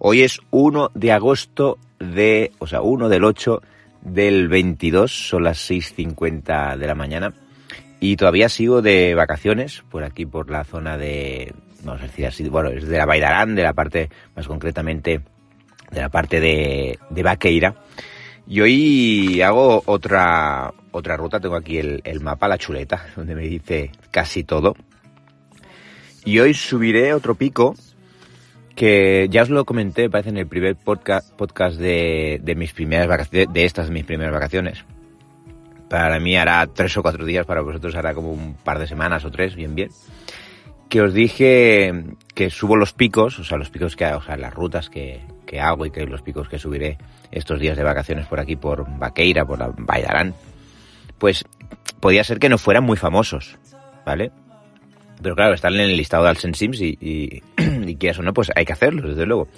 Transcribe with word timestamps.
Hoy 0.00 0.22
es 0.22 0.40
1 0.50 0.92
de 0.94 1.12
agosto 1.12 1.78
de, 1.98 2.52
o 2.60 2.68
sea, 2.68 2.82
1 2.82 3.08
del 3.08 3.24
8 3.24 3.60
del 4.02 4.46
22, 4.46 5.10
son 5.10 5.42
las 5.42 5.68
6.50 5.68 6.76
de 6.76 6.86
la 6.86 6.94
mañana 6.94 7.34
y 7.98 8.14
todavía 8.14 8.48
sigo 8.48 8.80
de 8.80 9.16
vacaciones 9.16 9.82
por 9.90 10.04
aquí, 10.04 10.24
por 10.24 10.50
la 10.50 10.62
zona 10.62 10.96
de, 10.96 11.52
vamos 11.82 12.00
a 12.00 12.06
decir 12.06 12.26
así, 12.26 12.48
bueno, 12.48 12.70
es 12.70 12.86
de 12.86 12.96
la 12.96 13.06
Baidarán, 13.06 13.56
de 13.56 13.64
la 13.64 13.72
parte, 13.72 14.08
más 14.36 14.46
concretamente, 14.46 15.20
de 15.90 16.00
la 16.00 16.08
parte 16.10 16.38
de, 16.38 16.96
de 17.10 17.22
Vaqueira. 17.24 17.74
Y 18.46 18.60
hoy 18.60 19.42
hago 19.42 19.82
otra, 19.84 20.72
otra 20.92 21.16
ruta, 21.16 21.40
tengo 21.40 21.56
aquí 21.56 21.78
el, 21.78 22.02
el 22.04 22.20
mapa, 22.20 22.46
la 22.46 22.56
chuleta, 22.56 23.04
donde 23.16 23.34
me 23.34 23.42
dice 23.42 23.90
casi 24.12 24.44
todo. 24.44 24.76
Y 26.24 26.38
hoy 26.38 26.54
subiré 26.54 27.12
otro 27.14 27.34
pico 27.34 27.74
que 28.78 29.26
ya 29.28 29.42
os 29.42 29.50
lo 29.50 29.64
comenté, 29.64 30.08
parece 30.08 30.28
en 30.28 30.36
el 30.36 30.46
primer 30.46 30.76
podcast, 30.76 31.34
podcast 31.34 31.76
de, 31.78 32.40
de 32.40 32.54
mis 32.54 32.72
primeras 32.72 33.08
vacaciones, 33.08 33.52
de 33.52 33.64
estas 33.64 33.90
mis 33.90 34.04
primeras 34.04 34.32
vacaciones. 34.32 34.84
Para 35.90 36.20
mí 36.20 36.36
hará 36.36 36.64
tres 36.68 36.96
o 36.96 37.02
cuatro 37.02 37.24
días, 37.24 37.44
para 37.44 37.60
vosotros 37.60 37.96
hará 37.96 38.14
como 38.14 38.30
un 38.30 38.54
par 38.54 38.78
de 38.78 38.86
semanas 38.86 39.24
o 39.24 39.32
tres, 39.32 39.56
bien, 39.56 39.74
bien. 39.74 39.90
Que 40.88 41.00
os 41.00 41.12
dije 41.12 41.92
que 42.36 42.50
subo 42.50 42.76
los 42.76 42.92
picos, 42.92 43.40
o 43.40 43.44
sea, 43.44 43.58
los 43.58 43.68
picos 43.68 43.96
que 43.96 44.06
o 44.06 44.22
sea, 44.22 44.36
las 44.36 44.54
rutas 44.54 44.88
que, 44.88 45.22
que 45.44 45.60
hago 45.60 45.84
y 45.84 45.90
que 45.90 46.06
los 46.06 46.22
picos 46.22 46.48
que 46.48 46.60
subiré 46.60 46.98
estos 47.32 47.58
días 47.58 47.76
de 47.76 47.82
vacaciones 47.82 48.26
por 48.26 48.38
aquí, 48.38 48.54
por 48.54 48.86
Vaqueira, 48.96 49.44
por 49.44 49.58
la 49.58 49.72
Baidarán, 49.76 50.34
pues 51.18 51.44
podía 51.98 52.22
ser 52.22 52.38
que 52.38 52.48
no 52.48 52.58
fueran 52.58 52.84
muy 52.84 52.96
famosos, 52.96 53.58
¿vale? 54.06 54.30
Pero 55.22 55.34
claro, 55.34 55.54
están 55.54 55.74
en 55.74 55.80
el 55.80 55.96
listado 55.96 56.24
de 56.24 56.30
Alsen 56.30 56.54
Sims 56.54 56.80
y, 56.80 56.96
y, 57.00 57.42
y 57.86 57.96
quieras 57.96 58.18
o 58.18 58.22
no, 58.22 58.32
pues 58.32 58.50
hay 58.54 58.64
que 58.64 58.72
hacerlo, 58.72 59.08
desde 59.08 59.26
luego. 59.26 59.48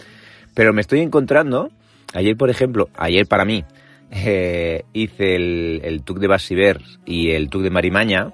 Pero 0.54 0.72
me 0.72 0.80
estoy 0.80 1.00
encontrando, 1.00 1.70
ayer 2.14 2.36
por 2.36 2.50
ejemplo, 2.50 2.88
ayer 2.96 3.26
para 3.26 3.44
mí, 3.44 3.64
eh, 4.10 4.84
hice 4.92 5.36
el, 5.36 5.80
el 5.84 6.02
TUC 6.02 6.18
de 6.18 6.26
Basiver 6.26 6.80
y 7.06 7.30
el 7.30 7.48
TUC 7.48 7.62
de 7.62 7.70
Marimaña, 7.70 8.32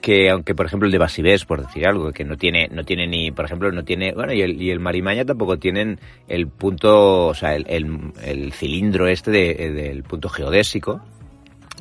que 0.00 0.30
aunque 0.30 0.54
por 0.54 0.66
ejemplo 0.66 0.86
el 0.86 0.92
de 0.92 0.98
Basibés, 0.98 1.44
por 1.44 1.64
decir 1.64 1.86
algo, 1.86 2.12
que 2.12 2.24
no 2.24 2.36
tiene, 2.36 2.68
no 2.70 2.84
tiene 2.84 3.06
ni, 3.06 3.30
por 3.30 3.44
ejemplo, 3.44 3.70
no 3.70 3.84
tiene, 3.84 4.12
bueno, 4.12 4.32
y 4.32 4.42
el, 4.42 4.60
y 4.60 4.70
el 4.70 4.80
Marimaña 4.80 5.24
tampoco 5.24 5.58
tienen 5.58 6.00
el 6.28 6.48
punto, 6.48 7.28
o 7.28 7.34
sea, 7.34 7.54
el, 7.54 7.66
el, 7.68 8.12
el 8.22 8.52
cilindro 8.52 9.06
este 9.08 9.30
de, 9.30 9.70
del 9.70 10.02
punto 10.02 10.28
geodésico, 10.28 11.00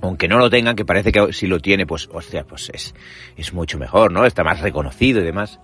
aunque 0.01 0.27
no 0.27 0.37
lo 0.37 0.49
tengan, 0.49 0.75
que 0.75 0.85
parece 0.85 1.11
que 1.11 1.33
si 1.33 1.47
lo 1.47 1.59
tiene, 1.59 1.85
pues, 1.85 2.09
hostia, 2.11 2.43
pues 2.43 2.69
es, 2.73 2.95
es 3.35 3.53
mucho 3.53 3.77
mejor, 3.77 4.11
¿no? 4.11 4.25
Está 4.25 4.43
más 4.43 4.61
reconocido 4.61 5.21
y 5.21 5.23
demás. 5.23 5.59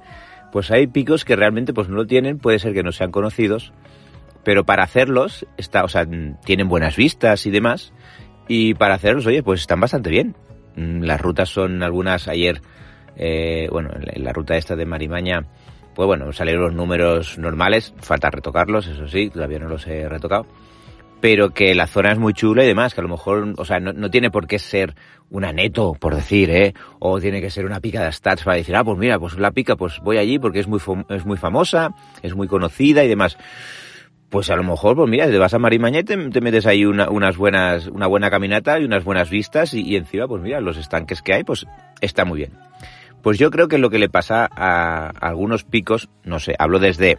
Pues 0.52 0.72
hay 0.72 0.88
picos 0.88 1.26
que 1.26 1.36
realmente 1.36 1.74
pues 1.74 1.90
no 1.90 1.96
lo 1.96 2.08
tienen, 2.08 2.38
puede 2.38 2.60
ser 2.60 2.74
que 2.74 2.84
no 2.84 2.92
sean 2.92 3.12
conocidos, 3.12 3.74
pero 4.44 4.64
para 4.64 4.84
hacerlos, 4.84 5.46
está, 5.58 5.84
o 5.84 5.90
sea, 5.90 6.06
tienen 6.46 6.70
buenas 6.70 6.96
vistas 6.96 7.46
y 7.46 7.52
demás, 7.52 7.94
y 8.48 8.74
para 8.74 8.96
hacerlos, 8.96 9.26
oye, 9.26 9.44
pues 9.44 9.62
están 9.62 9.80
bastante 9.80 10.10
bien. 10.10 10.36
Las 10.76 11.20
rutas 11.20 11.50
son 11.50 11.84
algunas 11.84 12.28
ayer, 12.28 12.62
eh, 13.18 13.68
bueno, 13.72 13.90
en 13.96 14.24
la 14.24 14.34
ruta 14.34 14.56
esta 14.56 14.76
de 14.76 14.86
Marimaña, 14.86 15.46
pues 15.94 16.06
bueno, 16.06 16.32
salieron 16.32 16.64
los 16.64 16.74
números 16.74 17.38
normales, 17.38 17.94
falta 17.98 18.30
retocarlos, 18.30 18.88
eso 18.88 19.08
sí, 19.08 19.30
todavía 19.30 19.60
no 19.60 19.68
los 19.68 19.88
he 19.88 20.08
retocado 20.08 20.46
pero 21.22 21.52
que 21.52 21.74
la 21.76 21.88
zona 21.88 22.12
es 22.12 22.20
muy 22.20 22.34
chula 22.34 22.64
y 22.64 22.68
demás, 22.68 22.94
que 22.94 23.02
a 23.02 23.04
lo 23.04 23.10
mejor, 23.10 23.54
o 23.58 23.66
sea, 23.66 23.80
no, 23.80 23.94
no, 23.94 24.10
tiene 24.10 24.30
por 24.32 24.48
qué 24.48 24.60
ser 24.60 24.96
una 25.30 25.52
neto, 25.52 25.94
por 26.00 26.16
decir, 26.16 26.50
¿eh? 26.52 26.74
O 27.00 27.20
tiene 27.20 27.42
que 27.42 27.50
ser 27.50 27.66
una 27.66 27.80
pica 27.80 28.04
de 28.04 28.12
stats 28.12 28.44
para 28.44 28.58
decir, 28.58 28.76
ah, 28.76 28.84
pues 28.84 28.98
mira, 28.98 29.20
pues 29.20 29.38
la 29.38 29.52
pica, 29.52 29.76
pues 29.76 30.00
voy 30.02 30.18
allí 30.18 30.40
porque 30.40 30.60
es 30.60 30.68
muy, 30.68 30.80
es 31.10 31.26
muy 31.26 31.38
famosa, 31.38 31.96
es 32.22 32.36
muy 32.36 32.48
conocida 32.48 33.04
y 33.04 33.08
demás. 33.08 33.38
Pues 34.30 34.50
a 34.50 34.56
lo 34.56 34.64
mejor, 34.64 34.96
pues 34.96 35.10
mira, 35.10 35.28
te 35.28 35.38
vas 35.38 35.54
a 35.54 35.60
Marimaña 35.60 36.00
y 36.00 36.04
te, 36.04 36.18
te 36.30 36.42
metes 36.42 36.66
ahí 36.66 36.86
una, 36.86 37.10
unas 37.10 37.38
buenas, 37.38 37.88
una 37.88 38.08
buena 38.08 38.30
caminata 38.30 38.80
y 38.80 38.86
unas 38.86 39.04
buenas 39.04 39.30
vistas 39.30 39.74
y, 39.74 39.82
y, 39.82 39.96
encima, 39.96 40.28
pues 40.28 40.42
mira, 40.42 40.60
los 40.62 40.78
estanques 40.78 41.22
que 41.22 41.34
hay, 41.34 41.44
pues 41.44 41.66
está 42.02 42.26
muy 42.26 42.40
bien. 42.40 42.52
Pues 43.22 43.40
yo 43.40 43.50
creo 43.50 43.68
que 43.68 43.78
lo 43.78 43.90
que 43.90 43.98
le 43.98 44.10
pasa 44.10 44.48
a, 44.52 45.08
a 45.08 45.28
algunos 45.30 45.64
picos, 45.64 46.10
no 46.24 46.40
sé, 46.40 46.56
hablo 46.60 46.80
desde, 46.80 47.18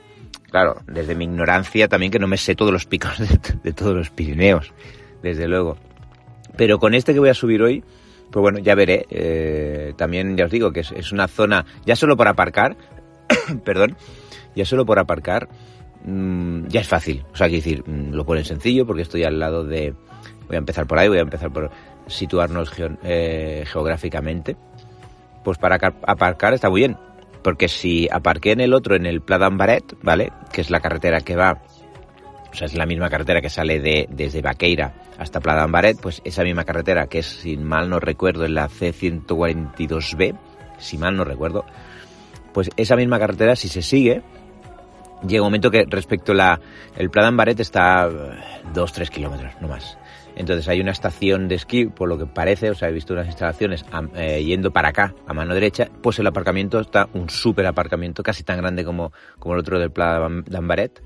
claro, 0.51 0.83
desde 0.87 1.15
mi 1.15 1.25
ignorancia 1.25 1.89
también 1.89 2.13
que 2.13 2.19
no 2.19 2.27
me 2.27 2.37
sé 2.37 2.55
todos 2.55 2.73
los 2.73 2.87
picos 2.87 3.19
de, 3.63 3.73
todos 3.73 3.95
los 3.95 4.11
Pirineos, 4.11 4.73
desde 5.23 5.49
luego. 5.49 5.77
Pero 6.57 6.79
con 6.79 6.95
este 6.95 7.13
que 7.13 7.21
voy 7.21 7.29
a 7.29 7.35
subir 7.35 7.63
hoy, 7.63 7.85
pues 8.31 8.41
bueno, 8.41 8.59
ya 8.59 8.75
veré. 8.75 9.07
Eh, 9.11 9.95
también 9.97 10.37
ya 10.37 10.47
os 10.47 10.51
digo 10.51 10.73
que 10.73 10.81
es, 10.81 10.93
es, 10.93 11.13
una 11.13 11.29
zona, 11.29 11.67
ya 11.85 11.97
solo 11.97 12.17
por 12.17 12.29
aparcar, 12.29 12.77
perdón, 13.65 13.97
ya 14.55 14.65
solo 14.65 14.87
por 14.87 14.99
aparcar, 14.99 15.49
mmm, 16.05 16.67
ya 16.69 16.81
es 16.81 16.89
fácil. 16.89 17.25
O 17.33 17.37
sea, 17.37 17.49
que 17.49 17.57
decir, 17.57 17.83
mmm, 17.87 18.13
lo 18.13 18.25
ponen 18.25 18.45
sencillo 18.45 18.87
porque 18.87 19.03
estoy 19.03 19.25
al 19.25 19.39
lado 19.39 19.65
de, 19.65 19.95
voy 20.47 20.57
a 20.57 20.59
empezar 20.59 20.87
por 20.87 20.99
ahí, 20.99 21.09
voy 21.09 21.19
a 21.19 21.23
empezar 21.23 21.53
por 21.53 21.71
situarnos 22.07 22.71
geo, 22.71 22.97
eh, 23.03 23.65
geográficamente. 23.67 24.57
Pues 25.45 25.59
para 25.59 25.77
aparcar 25.77 26.55
está 26.55 26.71
muy 26.71 26.81
bien 26.81 26.97
porque 27.47 27.69
si 27.69 28.09
aparqué 28.11 28.51
en 28.51 28.61
el 28.61 28.75
otro, 28.75 28.97
en 28.97 29.07
el 29.07 29.21
Pla 29.21 29.39
d'Ambaret, 29.39 29.95
¿vale? 30.03 30.33
Que 30.53 30.63
es 30.63 30.69
la 30.69 30.81
carretera 30.81 31.21
que 31.21 31.37
va, 31.37 31.63
o 32.51 32.57
sea, 32.57 32.67
es 32.67 32.75
la 32.75 32.87
misma 32.87 33.09
carretera 33.09 33.41
que 33.41 33.51
sale 33.51 33.79
de, 33.79 34.09
desde 34.11 34.43
Vaqueira 34.43 34.95
hasta 35.17 35.39
Pla 35.39 35.55
d'Ambaret, 35.55 35.97
pues 36.01 36.21
esa 36.25 36.43
misma 36.43 36.65
carretera, 36.65 37.07
que 37.07 37.21
es, 37.21 37.27
si 37.27 37.57
mal 37.57 37.89
no 37.89 38.01
recuerdo, 38.01 38.47
en 38.47 38.57
la 38.57 38.69
C142B, 38.69 40.37
si 40.79 40.99
mal 40.99 41.17
no 41.17 41.23
recuerdo, 41.23 41.65
pues 42.53 42.69
esa 42.77 42.97
misma 42.97 43.21
carretera, 43.21 43.55
si 43.55 43.69
se 43.69 43.83
sigue, 43.83 44.25
llega 45.25 45.43
un 45.43 45.47
momento 45.47 45.71
que 45.71 45.85
respecto 45.89 46.33
a 46.33 46.35
la, 46.35 46.61
el 46.97 47.11
Pla 47.11 47.23
d'Ambaret 47.23 47.61
está 47.61 48.09
2-3 48.75 49.09
kilómetros, 49.09 49.53
no 49.61 49.69
más. 49.69 49.97
Entonces 50.37 50.69
hay 50.69 50.81
una 50.81 50.93
estación 50.93 51.49
de 51.49 51.55
esquí, 51.55 51.87
por 51.87 52.09
lo 52.09 52.19
que 52.19 52.27
parece, 52.27 52.71
o 52.71 52.75
sea, 52.75 52.91
he 52.91 52.93
visto 52.93 53.15
unas 53.15 53.27
instalaciones 53.27 53.85
eh, 54.15 54.45
yendo 54.45 54.71
para 54.71 54.91
acá, 54.91 55.15
a 55.27 55.33
mano 55.33 55.55
derecha, 55.55 55.89
pues 56.03 56.19
el 56.19 56.27
aparcamiento 56.27 56.79
está 56.79 57.09
un 57.15 57.31
súper 57.31 57.67
aparcamiento, 57.67 58.23
casi 58.23 58.43
tan 58.43 58.59
grande 58.59 58.85
como, 58.85 59.13
como 59.39 59.55
el 59.55 59.61
otro 59.61 59.79
del 59.79 59.91
Pla 59.91 60.29
d'Ambaret, 60.47 61.03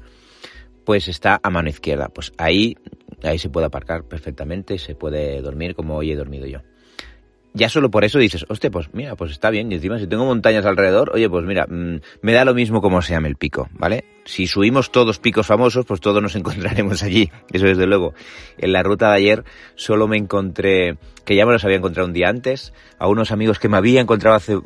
pues 0.84 1.06
está 1.06 1.40
a 1.42 1.50
mano 1.50 1.68
izquierda. 1.68 2.08
Pues 2.08 2.32
ahí, 2.36 2.76
ahí 3.22 3.38
se 3.38 3.48
puede 3.48 3.66
aparcar 3.66 4.04
perfectamente, 4.04 4.78
se 4.78 4.96
puede 4.96 5.40
dormir 5.40 5.74
como 5.74 5.96
hoy 5.96 6.10
he 6.10 6.16
dormido 6.16 6.46
yo. 6.46 6.60
Ya 7.52 7.68
solo 7.68 7.90
por 7.90 8.04
eso 8.04 8.18
dices, 8.18 8.46
hostia, 8.48 8.70
pues 8.70 8.90
mira, 8.92 9.16
pues 9.16 9.32
está 9.32 9.50
bien. 9.50 9.72
Y 9.72 9.74
encima, 9.74 9.98
si 9.98 10.06
tengo 10.06 10.24
montañas 10.24 10.64
alrededor, 10.64 11.10
oye, 11.12 11.28
pues 11.28 11.44
mira, 11.44 11.66
mmm, 11.68 11.96
me 12.22 12.32
da 12.32 12.44
lo 12.44 12.54
mismo 12.54 12.80
como 12.80 13.02
se 13.02 13.12
llame 13.12 13.28
el 13.28 13.36
pico, 13.36 13.68
¿vale? 13.72 14.04
Si 14.24 14.46
subimos 14.46 14.92
todos 14.92 15.18
picos 15.18 15.46
famosos, 15.46 15.84
pues 15.84 16.00
todos 16.00 16.22
nos 16.22 16.34
encontraremos 16.36 17.02
allí. 17.02 17.30
Eso 17.52 17.66
desde 17.66 17.86
luego. 17.86 18.14
En 18.58 18.72
la 18.72 18.82
ruta 18.82 19.10
de 19.10 19.16
ayer 19.16 19.44
solo 19.74 20.06
me 20.06 20.16
encontré, 20.16 20.96
que 21.24 21.34
ya 21.34 21.44
me 21.44 21.52
los 21.52 21.64
había 21.64 21.78
encontrado 21.78 22.06
un 22.06 22.14
día 22.14 22.28
antes, 22.28 22.72
a 22.98 23.08
unos 23.08 23.32
amigos 23.32 23.58
que 23.58 23.68
me 23.68 23.76
había 23.76 24.00
encontrado 24.00 24.36
hace 24.36 24.56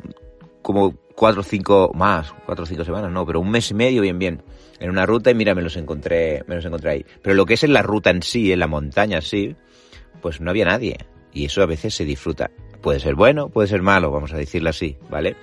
como 0.61 0.95
cuatro 1.15 1.41
o 1.41 1.43
cinco, 1.43 1.91
más, 1.95 2.33
cuatro 2.45 2.63
o 2.63 2.67
cinco 2.67 2.83
semanas, 2.83 3.11
no, 3.11 3.25
pero 3.25 3.39
un 3.39 3.49
mes 3.49 3.71
y 3.71 3.73
medio, 3.73 4.01
bien, 4.01 4.19
bien. 4.19 4.43
En 4.79 4.89
una 4.89 5.05
ruta 5.05 5.31
y 5.31 5.35
mira, 5.35 5.55
me 5.55 5.61
los 5.61 5.77
encontré, 5.77 6.43
me 6.47 6.55
los 6.55 6.65
encontré 6.65 6.91
ahí. 6.91 7.05
Pero 7.21 7.35
lo 7.35 7.45
que 7.45 7.53
es 7.55 7.63
en 7.63 7.73
la 7.73 7.81
ruta 7.81 8.09
en 8.09 8.21
sí, 8.21 8.51
en 8.51 8.59
la 8.59 8.67
montaña 8.67 9.21
sí, 9.21 9.55
pues 10.21 10.41
no 10.41 10.49
había 10.51 10.65
nadie. 10.65 10.97
Y 11.31 11.45
eso 11.45 11.61
a 11.61 11.65
veces 11.65 11.93
se 11.93 12.05
disfruta. 12.05 12.51
Puede 12.85 12.99
ser 12.99 13.15
bueno, 13.15 13.49
puede 13.49 13.67
ser 13.67 13.81
malo, 13.81 14.11
vamos 14.11 14.31
a 14.31 14.37
decirlo 14.37 14.69
así, 14.69 14.95
¿vale? 15.09 15.35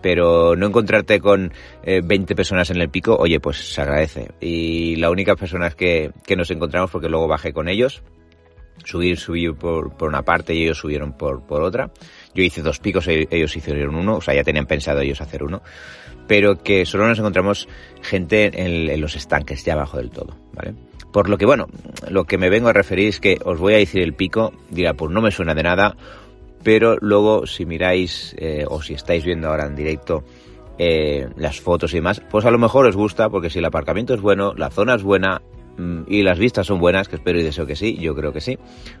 Pero 0.00 0.56
no 0.56 0.68
encontrarte 0.68 1.20
con 1.20 1.52
eh, 1.82 2.00
20 2.02 2.34
personas 2.34 2.70
en 2.70 2.80
el 2.80 2.88
pico, 2.88 3.14
oye, 3.14 3.40
pues 3.40 3.74
se 3.74 3.82
agradece. 3.82 4.30
Y 4.40 4.96
la 4.96 5.10
única 5.10 5.36
personas 5.36 5.74
que, 5.74 6.12
que 6.26 6.34
nos 6.34 6.50
encontramos, 6.50 6.90
porque 6.90 7.10
luego 7.10 7.28
bajé 7.28 7.52
con 7.52 7.68
ellos, 7.68 8.02
subir, 8.86 9.18
subí 9.18 9.52
por, 9.52 9.98
por 9.98 10.08
una 10.08 10.22
parte 10.22 10.54
y 10.54 10.62
ellos 10.62 10.78
subieron 10.78 11.12
por, 11.12 11.42
por 11.42 11.62
otra. 11.62 11.90
Yo 12.34 12.42
hice 12.42 12.62
dos 12.62 12.78
picos, 12.78 13.06
ellos 13.06 13.54
hicieron 13.54 13.94
uno, 13.94 14.16
o 14.16 14.20
sea, 14.22 14.32
ya 14.32 14.42
tenían 14.42 14.64
pensado 14.64 15.02
ellos 15.02 15.20
hacer 15.20 15.42
uno. 15.42 15.60
Pero 16.26 16.62
que 16.62 16.86
solo 16.86 17.06
nos 17.06 17.18
encontramos 17.18 17.68
gente 18.00 18.46
en, 18.46 18.88
en 18.88 19.00
los 19.02 19.14
estanques, 19.14 19.62
ya 19.62 19.74
abajo 19.74 19.98
del 19.98 20.08
todo, 20.08 20.38
¿vale? 20.54 20.72
Por 21.12 21.28
lo 21.28 21.36
que, 21.36 21.44
bueno, 21.44 21.68
lo 22.08 22.24
que 22.24 22.38
me 22.38 22.48
vengo 22.48 22.68
a 22.68 22.72
referir 22.72 23.08
es 23.08 23.20
que 23.20 23.38
os 23.44 23.58
voy 23.58 23.74
a 23.74 23.78
decir 23.78 24.02
el 24.02 24.14
pico, 24.14 24.54
dirá, 24.70 24.94
pues 24.94 25.10
no 25.10 25.20
me 25.20 25.30
suena 25.30 25.54
de 25.54 25.62
nada, 25.62 25.96
pero 26.68 26.98
luego 27.00 27.46
si 27.46 27.64
miráis 27.64 28.36
eh, 28.36 28.66
o 28.68 28.82
si 28.82 28.92
estáis 28.92 29.24
viendo 29.24 29.48
ahora 29.48 29.64
en 29.64 29.74
directo 29.74 30.22
eh, 30.76 31.26
las 31.36 31.62
fotos 31.62 31.94
y 31.94 31.96
demás, 31.96 32.20
pues 32.30 32.44
a 32.44 32.50
lo 32.50 32.58
mejor 32.58 32.84
os 32.84 32.94
gusta 32.94 33.30
porque 33.30 33.48
si 33.48 33.58
el 33.58 33.64
aparcamiento 33.64 34.12
es 34.12 34.20
bueno, 34.20 34.52
la 34.52 34.68
zona 34.68 34.94
es 34.94 35.02
buena 35.02 35.40
mm, 35.78 36.02
y 36.08 36.22
las 36.22 36.38
vistas 36.38 36.66
son 36.66 36.78
buenas, 36.78 37.08
que 37.08 37.16
espero 37.16 37.40
y 37.40 37.42
deseo 37.42 37.64
que 37.64 37.74
sí, 37.74 37.96
yo 37.96 38.14
creo 38.14 38.34
que 38.34 38.42
sí, 38.42 38.58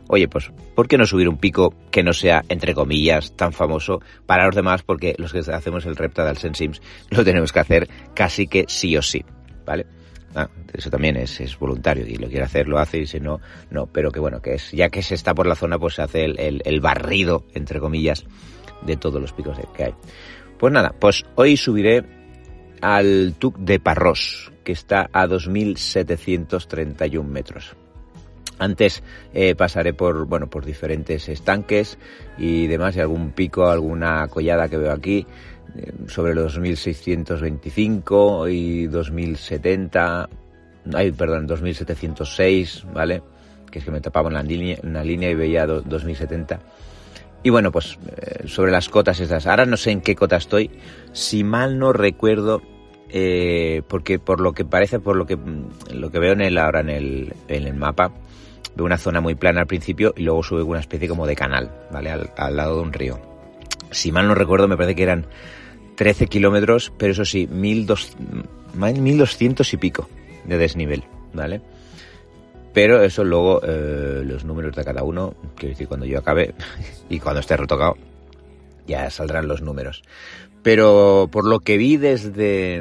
oye, 0.08 0.28
pues, 0.28 0.50
¿por 0.74 0.88
qué 0.88 0.96
no 0.96 1.04
subir 1.04 1.28
un 1.28 1.36
pico 1.36 1.74
que 1.90 2.02
no 2.02 2.14
sea, 2.14 2.42
entre 2.48 2.72
comillas, 2.72 3.36
tan 3.36 3.52
famoso 3.52 4.00
para 4.24 4.46
los 4.46 4.54
demás? 4.54 4.82
Porque 4.82 5.14
los 5.18 5.34
que 5.34 5.40
hacemos 5.40 5.84
el 5.84 5.94
repta 5.94 6.34
Sensims 6.36 6.80
lo 7.10 7.22
tenemos 7.22 7.52
que 7.52 7.60
hacer 7.60 7.88
casi 8.14 8.46
que 8.46 8.64
sí 8.66 8.96
o 8.96 9.02
sí, 9.02 9.22
¿vale? 9.66 9.84
Ah, 10.34 10.48
eso 10.72 10.90
también 10.90 11.16
es, 11.16 11.40
es, 11.40 11.58
voluntario 11.58 12.06
y 12.06 12.16
lo 12.16 12.28
quiere 12.28 12.44
hacer, 12.44 12.68
lo 12.68 12.78
hace 12.78 12.98
y 12.98 13.06
si 13.06 13.18
no, 13.18 13.40
no. 13.70 13.86
Pero 13.86 14.10
que 14.10 14.20
bueno, 14.20 14.40
que 14.40 14.54
es, 14.54 14.70
ya 14.72 14.90
que 14.90 15.02
se 15.02 15.14
está 15.14 15.34
por 15.34 15.46
la 15.46 15.54
zona, 15.54 15.78
pues 15.78 15.94
se 15.94 16.02
hace 16.02 16.24
el, 16.24 16.80
barrido, 16.80 17.44
entre 17.54 17.80
comillas, 17.80 18.24
de 18.82 18.96
todos 18.96 19.20
los 19.20 19.32
picos 19.32 19.58
que 19.74 19.84
hay. 19.84 19.94
Pues 20.58 20.72
nada, 20.72 20.94
pues 20.98 21.24
hoy 21.34 21.56
subiré 21.56 22.04
al 22.80 23.34
Tuc 23.38 23.56
de 23.58 23.80
Parros, 23.80 24.52
que 24.64 24.72
está 24.72 25.08
a 25.12 25.26
2.731 25.26 27.24
metros. 27.24 27.74
Antes 28.58 29.04
eh, 29.32 29.54
pasaré 29.54 29.94
por, 29.94 30.26
bueno, 30.26 30.50
por 30.50 30.64
diferentes 30.64 31.28
estanques 31.28 31.96
y 32.36 32.66
demás, 32.66 32.96
y 32.96 33.00
algún 33.00 33.30
pico, 33.30 33.68
alguna 33.68 34.26
collada 34.28 34.68
que 34.68 34.76
veo 34.76 34.92
aquí, 34.92 35.26
sobre 36.06 36.34
los 36.34 36.54
2625 36.54 38.48
y 38.48 38.86
2070, 38.86 40.28
ay, 40.94 41.12
perdón, 41.12 41.46
2706, 41.46 42.86
¿vale? 42.92 43.22
Que 43.70 43.78
es 43.80 43.84
que 43.84 43.90
me 43.90 44.00
tapaba 44.00 44.28
en 44.28 44.34
la 44.34 44.42
línea, 44.42 44.78
en 44.82 44.92
la 44.94 45.04
línea 45.04 45.30
y 45.30 45.34
veía 45.34 45.66
2070. 45.66 46.58
Y 47.42 47.50
bueno, 47.50 47.70
pues 47.70 47.98
eh, 48.16 48.48
sobre 48.48 48.72
las 48.72 48.88
cotas 48.88 49.20
estas. 49.20 49.46
Ahora 49.46 49.66
no 49.66 49.76
sé 49.76 49.90
en 49.92 50.00
qué 50.00 50.16
cota 50.16 50.36
estoy. 50.36 50.70
Si 51.12 51.44
mal 51.44 51.78
no 51.78 51.92
recuerdo, 51.92 52.62
eh, 53.10 53.82
porque 53.88 54.18
por 54.18 54.40
lo 54.40 54.52
que 54.52 54.64
parece, 54.64 54.98
por 54.98 55.16
lo 55.16 55.26
que, 55.26 55.38
lo 55.92 56.10
que 56.10 56.18
veo 56.18 56.32
en 56.32 56.40
el, 56.40 56.58
ahora 56.58 56.80
en 56.80 56.90
el, 56.90 57.34
en 57.46 57.66
el 57.66 57.74
mapa, 57.74 58.12
veo 58.74 58.86
una 58.86 58.98
zona 58.98 59.20
muy 59.20 59.34
plana 59.34 59.60
al 59.60 59.66
principio 59.66 60.12
y 60.16 60.22
luego 60.22 60.42
sube 60.42 60.62
una 60.62 60.80
especie 60.80 61.08
como 61.08 61.26
de 61.26 61.36
canal, 61.36 61.70
¿vale? 61.92 62.10
Al, 62.10 62.30
al 62.36 62.56
lado 62.56 62.76
de 62.76 62.82
un 62.82 62.92
río. 62.92 63.37
Si 63.90 64.12
mal 64.12 64.28
no 64.28 64.34
recuerdo, 64.34 64.68
me 64.68 64.76
parece 64.76 64.94
que 64.94 65.02
eran 65.02 65.26
13 65.98 66.28
kilómetros, 66.28 66.92
pero 66.96 67.12
eso 67.12 67.24
sí, 67.24 67.48
1200 67.48 69.72
y 69.72 69.76
pico 69.76 70.08
de 70.44 70.56
desnivel, 70.56 71.02
¿vale? 71.32 71.60
Pero 72.72 73.02
eso 73.02 73.24
luego, 73.24 73.60
eh, 73.64 74.22
los 74.24 74.44
números 74.44 74.76
de 74.76 74.84
cada 74.84 75.02
uno, 75.02 75.34
quiero 75.56 75.70
decir, 75.70 75.88
cuando 75.88 76.06
yo 76.06 76.20
acabe 76.20 76.54
y 77.10 77.18
cuando 77.18 77.40
esté 77.40 77.56
retocado, 77.56 77.96
ya 78.86 79.10
saldrán 79.10 79.48
los 79.48 79.60
números. 79.60 80.04
Pero 80.62 81.28
por 81.32 81.44
lo 81.44 81.58
que 81.58 81.76
vi 81.76 81.96
desde... 81.96 82.80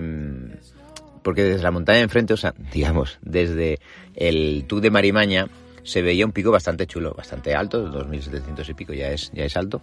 Porque 1.23 1.43
desde 1.43 1.63
la 1.63 1.71
montaña 1.71 1.97
de 1.97 2.03
enfrente, 2.03 2.33
o 2.33 2.37
sea, 2.37 2.53
digamos, 2.71 3.17
desde 3.23 3.79
el 4.13 4.65
Tuc 4.67 4.81
de 4.81 4.91
Marimaña, 4.91 5.47
se 5.81 6.03
veía 6.03 6.25
un 6.25 6.33
pico 6.33 6.51
bastante 6.51 6.85
chulo, 6.85 7.15
bastante 7.15 7.55
alto, 7.55 7.91
2.700 7.91 8.69
y 8.69 8.73
pico 8.75 8.93
ya 8.93 9.09
es, 9.09 9.31
ya 9.33 9.45
es 9.45 9.57
alto 9.57 9.81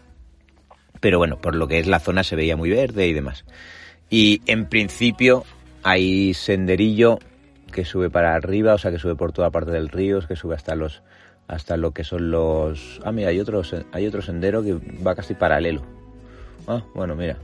pero 1.05 1.19
bueno, 1.19 1.37
por 1.37 1.55
lo 1.55 1.69
que 1.69 1.79
es 1.79 1.87
la 1.87 2.01
zona 2.01 2.25
se 2.25 2.35
veía 2.35 2.57
muy 2.57 2.71
verde 2.71 3.07
y 3.07 3.13
demás. 3.13 3.45
Y 4.09 4.41
en 4.47 4.71
principio 4.71 5.45
hay 5.83 6.33
senderillo 6.33 7.19
que 7.71 7.85
sube 7.85 8.09
para 8.09 8.35
arriba, 8.35 8.73
o 8.73 8.79
sea, 8.79 8.91
que 8.91 8.99
sube 8.99 9.15
por 9.15 9.31
toda 9.31 9.51
parte 9.51 9.71
del 9.71 9.91
río, 9.91 10.27
que 10.27 10.35
sube 10.35 10.55
hasta 10.55 10.75
los 10.75 11.03
hasta 11.47 11.77
lo 11.77 11.91
que 11.91 12.05
son 12.05 12.31
los 12.31 13.03
Ah, 13.05 13.13
mira, 13.13 13.29
hay 13.29 13.39
otro 13.39 13.61
hay 13.93 14.07
otro 14.07 14.23
sendero 14.23 14.63
que 14.63 14.81
va 15.07 15.15
casi 15.15 15.35
paralelo. 15.35 15.83
Ah, 16.67 16.83
bueno, 16.95 17.15
mira. 17.15 17.37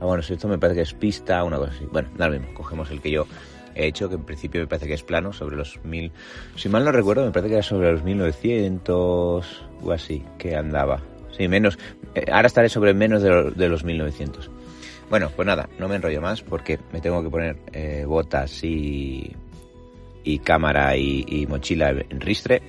Ah, 0.00 0.06
bueno, 0.06 0.20
si 0.24 0.32
esto 0.32 0.48
me 0.48 0.58
parece 0.58 0.78
que 0.78 0.82
es 0.82 0.94
pista, 0.94 1.44
una 1.44 1.58
cosa 1.58 1.70
así. 1.70 1.86
Bueno, 1.92 2.08
nada 2.18 2.32
mismo, 2.32 2.52
cogemos 2.54 2.90
el 2.90 3.00
que 3.00 3.12
yo 3.12 3.24
he 3.76 3.86
hecho, 3.86 4.08
que 4.08 4.16
en 4.16 4.24
principio 4.24 4.62
me 4.62 4.66
parece 4.66 4.88
que 4.88 4.94
es 4.94 5.04
plano, 5.04 5.32
sobre 5.32 5.54
los 5.54 5.78
mil... 5.84 6.10
Si 6.56 6.68
mal 6.68 6.84
no 6.84 6.90
recuerdo, 6.90 7.24
me 7.24 7.30
parece 7.30 7.50
que 7.50 7.54
era 7.54 7.62
sobre 7.62 7.92
los 7.92 8.02
1900 8.02 9.64
o 9.80 9.92
así, 9.92 10.24
que 10.38 10.56
andaba. 10.56 11.00
Sí, 11.36 11.48
menos. 11.48 11.78
Eh, 12.14 12.24
ahora 12.30 12.46
estaré 12.46 12.68
sobre 12.68 12.94
menos 12.94 13.22
de, 13.22 13.68
los 13.68 13.84
1900. 13.84 14.50
Bueno, 15.08 15.30
pues 15.34 15.46
nada, 15.46 15.68
no 15.78 15.88
me 15.88 15.96
enrollo 15.96 16.20
más 16.20 16.42
porque 16.42 16.78
me 16.92 17.00
tengo 17.00 17.22
que 17.22 17.30
poner 17.30 17.56
eh, 17.72 18.04
botas 18.06 18.62
y, 18.62 19.34
y 20.22 20.38
cámara 20.38 20.96
y, 20.96 21.46
mochila 21.48 21.90
en 21.90 22.20
ristre 22.20 22.62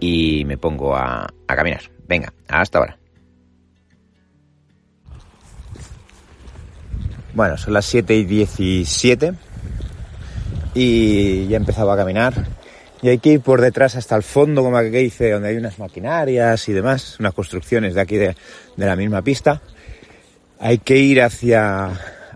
y 0.00 0.44
me 0.46 0.58
pongo 0.58 0.96
a, 0.96 1.28
a 1.46 1.56
caminar. 1.56 1.82
Venga, 2.08 2.32
hasta 2.48 2.78
ahora. 2.78 2.96
Bueno, 7.34 7.56
son 7.56 7.74
las 7.74 7.84
7 7.86 8.16
y 8.16 8.24
17 8.24 9.32
y 10.74 11.46
ya 11.46 11.56
he 11.56 11.60
empezado 11.60 11.92
a 11.92 11.96
caminar 11.96 12.34
y 13.02 13.08
hay 13.08 13.18
que 13.18 13.32
ir 13.32 13.40
por 13.40 13.60
detrás 13.60 13.96
hasta 13.96 14.16
el 14.16 14.22
fondo, 14.22 14.62
como 14.62 14.78
que 14.78 14.90
dice, 14.90 15.30
donde 15.30 15.48
hay 15.48 15.56
unas 15.56 15.78
maquinarias 15.78 16.68
y 16.68 16.72
demás, 16.72 17.18
unas 17.18 17.32
construcciones 17.32 17.94
de 17.94 18.00
aquí 18.00 18.16
de, 18.16 18.34
la 18.76 18.96
misma 18.96 19.22
pista. 19.22 19.62
Hay 20.58 20.78
que 20.78 20.98
ir 20.98 21.22
hacia, 21.22 21.86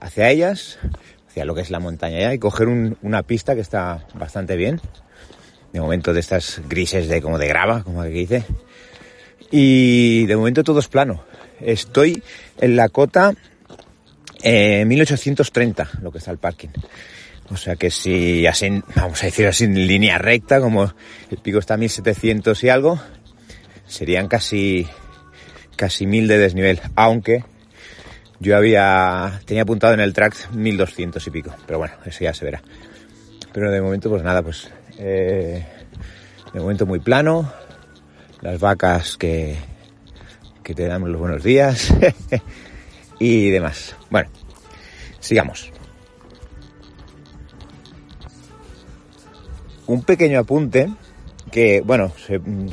hacia 0.00 0.30
ellas, 0.30 0.78
hacia 1.28 1.44
lo 1.44 1.54
que 1.54 1.60
es 1.60 1.70
la 1.70 1.80
montaña 1.80 2.18
ya, 2.18 2.34
y 2.34 2.38
coger 2.38 2.68
una 2.68 3.22
pista 3.22 3.54
que 3.54 3.60
está 3.60 4.06
bastante 4.14 4.56
bien. 4.56 4.80
De 5.72 5.80
momento 5.80 6.14
de 6.14 6.20
estas 6.20 6.62
grises 6.68 7.08
de 7.08 7.20
como 7.20 7.36
de 7.36 7.48
grava, 7.48 7.82
como 7.82 8.02
que 8.02 8.08
dice. 8.08 8.44
Y 9.50 10.24
de 10.26 10.36
momento 10.36 10.64
todo 10.64 10.78
es 10.78 10.88
plano. 10.88 11.24
Estoy 11.60 12.22
en 12.60 12.76
la 12.76 12.88
cota 12.88 13.34
eh, 14.42 14.84
1830, 14.84 15.90
lo 16.00 16.10
que 16.10 16.18
está 16.18 16.30
el 16.30 16.38
parking. 16.38 16.68
O 17.50 17.56
sea 17.56 17.76
que 17.76 17.90
si 17.90 18.46
así, 18.46 18.82
vamos 18.96 19.22
a 19.22 19.26
decir 19.26 19.46
así 19.46 19.64
en 19.64 19.86
línea 19.86 20.18
recta, 20.18 20.60
como 20.60 20.92
el 21.30 21.38
pico 21.38 21.58
está 21.58 21.74
a 21.74 21.76
1700 21.76 22.64
y 22.64 22.68
algo, 22.68 23.00
serían 23.86 24.28
casi, 24.28 24.86
casi 25.76 26.06
1000 26.06 26.28
de 26.28 26.38
desnivel. 26.38 26.80
Aunque 26.96 27.44
yo 28.40 28.56
había, 28.56 29.40
tenía 29.44 29.62
apuntado 29.62 29.94
en 29.94 30.00
el 30.00 30.12
track 30.12 30.50
1200 30.52 31.26
y 31.26 31.30
pico. 31.30 31.54
Pero 31.66 31.78
bueno, 31.78 31.94
eso 32.04 32.24
ya 32.24 32.32
se 32.32 32.44
verá. 32.44 32.62
Pero 33.52 33.70
de 33.70 33.80
momento 33.80 34.10
pues 34.10 34.22
nada, 34.22 34.42
pues, 34.42 34.70
eh, 34.98 35.64
de 36.52 36.60
momento 36.60 36.86
muy 36.86 37.00
plano. 37.00 37.52
Las 38.40 38.58
vacas 38.58 39.16
que, 39.16 39.56
que 40.62 40.74
te 40.74 40.86
dan 40.86 41.10
los 41.10 41.20
buenos 41.20 41.42
días. 41.42 41.92
y 43.18 43.50
demás. 43.50 43.94
Bueno, 44.10 44.30
sigamos. 45.20 45.72
Un 49.86 50.02
pequeño 50.02 50.38
apunte 50.38 50.88
que, 51.50 51.82
bueno, 51.82 52.12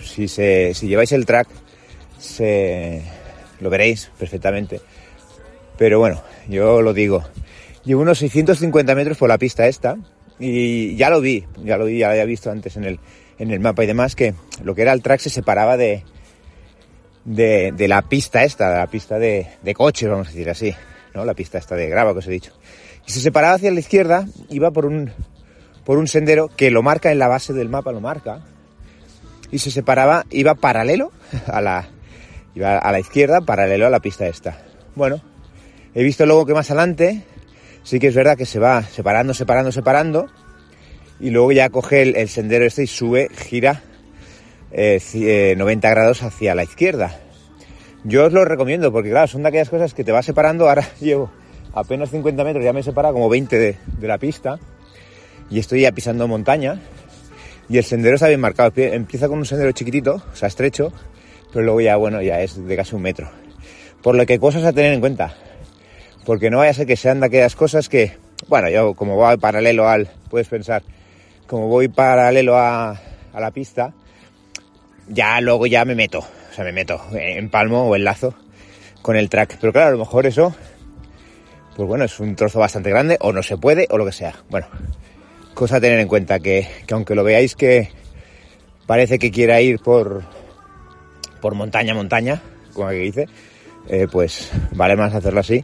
si, 0.03 0.27
se, 0.27 0.73
si 0.73 0.87
lleváis 0.87 1.11
el 1.11 1.25
track, 1.25 1.47
se, 2.17 3.03
lo 3.59 3.69
veréis 3.69 4.11
perfectamente. 4.17 4.81
Pero 5.77 5.99
bueno, 5.99 6.21
yo 6.47 6.81
lo 6.81 6.93
digo. 6.93 7.23
Llevo 7.83 8.01
unos 8.01 8.19
650 8.19 8.93
metros 8.95 9.17
por 9.17 9.29
la 9.29 9.37
pista 9.37 9.67
esta 9.67 9.97
y 10.39 10.95
ya 10.95 11.09
lo 11.09 11.21
vi, 11.21 11.45
ya 11.63 11.77
lo 11.77 11.85
vi, 11.85 11.99
ya 11.99 12.07
lo 12.07 12.11
había 12.13 12.25
visto 12.25 12.51
antes 12.51 12.77
en 12.77 12.83
el, 12.83 12.99
en 13.39 13.51
el 13.51 13.59
mapa 13.59 13.83
y 13.83 13.87
demás, 13.87 14.15
que 14.15 14.33
lo 14.63 14.75
que 14.75 14.83
era 14.83 14.93
el 14.93 15.01
track 15.01 15.19
se 15.19 15.29
separaba 15.29 15.77
de, 15.77 16.03
de, 17.25 17.71
de 17.71 17.87
la 17.87 18.03
pista 18.03 18.43
esta, 18.43 18.69
de 18.69 18.77
la 18.77 18.87
pista 18.87 19.17
de, 19.17 19.47
de 19.61 19.73
coches, 19.73 20.09
vamos 20.09 20.27
a 20.27 20.31
decir 20.31 20.49
así, 20.49 20.73
¿no? 21.13 21.25
La 21.25 21.33
pista 21.33 21.57
esta 21.57 21.75
de 21.75 21.89
grava 21.89 22.13
que 22.13 22.19
os 22.19 22.27
he 22.27 22.31
dicho. 22.31 22.53
Y 23.07 23.11
se 23.11 23.19
separaba 23.19 23.55
hacia 23.55 23.71
la 23.71 23.79
izquierda, 23.79 24.27
iba 24.49 24.69
por 24.69 24.85
un, 24.85 25.11
por 25.85 25.97
un 25.97 26.07
sendero 26.07 26.49
que 26.55 26.71
lo 26.71 26.83
marca 26.83 27.11
en 27.11 27.19
la 27.19 27.27
base 27.27 27.53
del 27.53 27.69
mapa, 27.69 27.91
lo 27.91 28.01
marca, 28.01 28.41
y 29.51 29.59
se 29.59 29.71
separaba, 29.71 30.25
iba 30.29 30.55
paralelo 30.55 31.11
a 31.47 31.61
la, 31.61 31.89
iba 32.55 32.77
a 32.77 32.91
la 32.91 32.99
izquierda, 32.99 33.41
paralelo 33.41 33.87
a 33.87 33.89
la 33.89 33.99
pista 33.99 34.27
esta. 34.27 34.61
Bueno, 34.95 35.21
he 35.93 36.03
visto 36.03 36.25
luego 36.25 36.45
que 36.45 36.53
más 36.53 36.71
adelante, 36.71 37.23
sí 37.83 37.99
que 37.99 38.07
es 38.07 38.15
verdad 38.15 38.37
que 38.37 38.45
se 38.45 38.59
va 38.59 38.83
separando, 38.83 39.33
separando, 39.33 39.71
separando, 39.71 40.27
y 41.19 41.29
luego 41.29 41.51
ya 41.51 41.69
coge 41.69 42.01
el, 42.01 42.29
sendero 42.29 42.65
este 42.65 42.83
y 42.83 42.87
sube, 42.87 43.29
gira 43.29 43.83
90 44.71 44.77
eh, 44.77 45.55
grados 45.91 46.23
hacia 46.23 46.55
la 46.55 46.63
izquierda. 46.63 47.19
Yo 48.03 48.25
os 48.25 48.33
lo 48.33 48.45
recomiendo 48.45 48.91
porque 48.91 49.11
claro, 49.11 49.27
son 49.27 49.43
de 49.43 49.49
aquellas 49.49 49.69
cosas 49.69 49.93
que 49.93 50.03
te 50.03 50.11
va 50.11 50.23
separando, 50.23 50.67
ahora 50.67 50.87
llevo 50.99 51.29
apenas 51.73 52.09
50 52.09 52.43
metros, 52.43 52.63
ya 52.63 52.73
me 52.73 52.83
separa 52.83 53.11
como 53.11 53.29
20 53.29 53.57
de, 53.57 53.77
de 53.99 54.07
la 54.07 54.17
pista, 54.17 54.59
y 55.51 55.59
estoy 55.59 55.81
ya 55.81 55.91
pisando 55.91 56.27
montaña 56.27 56.79
y 57.69 57.77
el 57.77 57.83
sendero 57.83 58.15
está 58.15 58.27
bien 58.27 58.39
marcado. 58.39 58.71
Empieza 58.75 59.27
con 59.27 59.37
un 59.37 59.45
sendero 59.45 59.71
chiquitito, 59.73 60.23
o 60.31 60.35
sea, 60.35 60.47
estrecho, 60.47 60.91
pero 61.51 61.65
luego 61.65 61.81
ya, 61.81 61.97
bueno, 61.97 62.21
ya 62.21 62.41
es 62.41 62.65
de 62.65 62.75
casi 62.75 62.95
un 62.95 63.01
metro. 63.01 63.29
Por 64.01 64.15
lo 64.15 64.25
que 64.25 64.39
cosas 64.39 64.63
a 64.63 64.73
tener 64.73 64.93
en 64.93 64.99
cuenta. 64.99 65.35
Porque 66.25 66.49
no 66.49 66.57
vaya 66.57 66.71
a 66.71 66.73
ser 66.73 66.87
que 66.87 66.95
sean 66.95 67.19
de 67.19 67.27
aquellas 67.27 67.55
cosas 67.55 67.89
que, 67.89 68.17
bueno, 68.47 68.69
yo 68.69 68.93
como 68.93 69.15
voy 69.15 69.37
paralelo 69.37 69.87
al, 69.87 70.09
puedes 70.29 70.47
pensar, 70.47 70.83
como 71.47 71.67
voy 71.67 71.87
paralelo 71.87 72.57
a, 72.57 72.91
a 73.33 73.39
la 73.39 73.51
pista, 73.51 73.93
ya 75.07 75.41
luego 75.41 75.65
ya 75.65 75.83
me 75.83 75.95
meto, 75.95 76.19
o 76.19 76.53
sea, 76.53 76.63
me 76.63 76.71
meto 76.71 77.01
en 77.13 77.49
palmo 77.49 77.83
o 77.87 77.95
en 77.95 78.03
lazo 78.03 78.35
con 79.01 79.15
el 79.15 79.29
track. 79.29 79.57
Pero 79.59 79.73
claro, 79.73 79.87
a 79.89 79.91
lo 79.91 79.97
mejor 79.97 80.25
eso, 80.25 80.55
pues 81.75 81.87
bueno, 81.87 82.05
es 82.05 82.19
un 82.19 82.35
trozo 82.35 82.59
bastante 82.59 82.89
grande, 82.89 83.17
o 83.19 83.33
no 83.33 83.43
se 83.43 83.57
puede, 83.57 83.87
o 83.89 83.97
lo 83.97 84.05
que 84.05 84.11
sea. 84.11 84.35
Bueno, 84.49 84.67
cosa 85.53 85.77
a 85.77 85.81
tener 85.81 85.99
en 85.99 86.07
cuenta, 86.07 86.39
que, 86.39 86.67
aunque 86.91 87.15
lo 87.15 87.23
veáis 87.23 87.55
que 87.55 87.89
parece 88.85 89.19
que 89.19 89.31
quiera 89.31 89.61
ir 89.61 89.79
por, 89.79 90.23
por 91.39 91.55
montaña, 91.55 91.93
montaña, 91.93 92.41
como 92.73 92.89
que 92.89 92.95
dice, 92.95 93.27
eh, 93.87 94.07
pues 94.11 94.51
vale 94.73 94.95
más 94.95 95.13
hacerlo 95.13 95.39
así, 95.39 95.63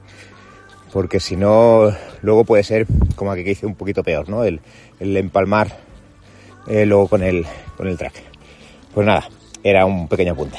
porque 0.92 1.20
si 1.20 1.36
no, 1.36 1.92
luego 2.22 2.44
puede 2.44 2.64
ser, 2.64 2.88
como 3.16 3.34
que 3.36 3.44
dice, 3.44 3.66
un 3.66 3.76
poquito 3.76 4.04
peor, 4.04 4.30
¿no? 4.30 4.44
El, 4.44 4.62
empalmar 5.00 5.78
eh, 6.68 6.86
luego 6.86 7.08
con 7.08 7.24
el, 7.24 7.46
con 7.76 7.88
el 7.88 7.98
track. 7.98 8.16
Pues 8.94 9.06
nada, 9.06 9.28
era 9.64 9.86
un 9.86 10.08
pequeño 10.08 10.34
apunte. 10.34 10.58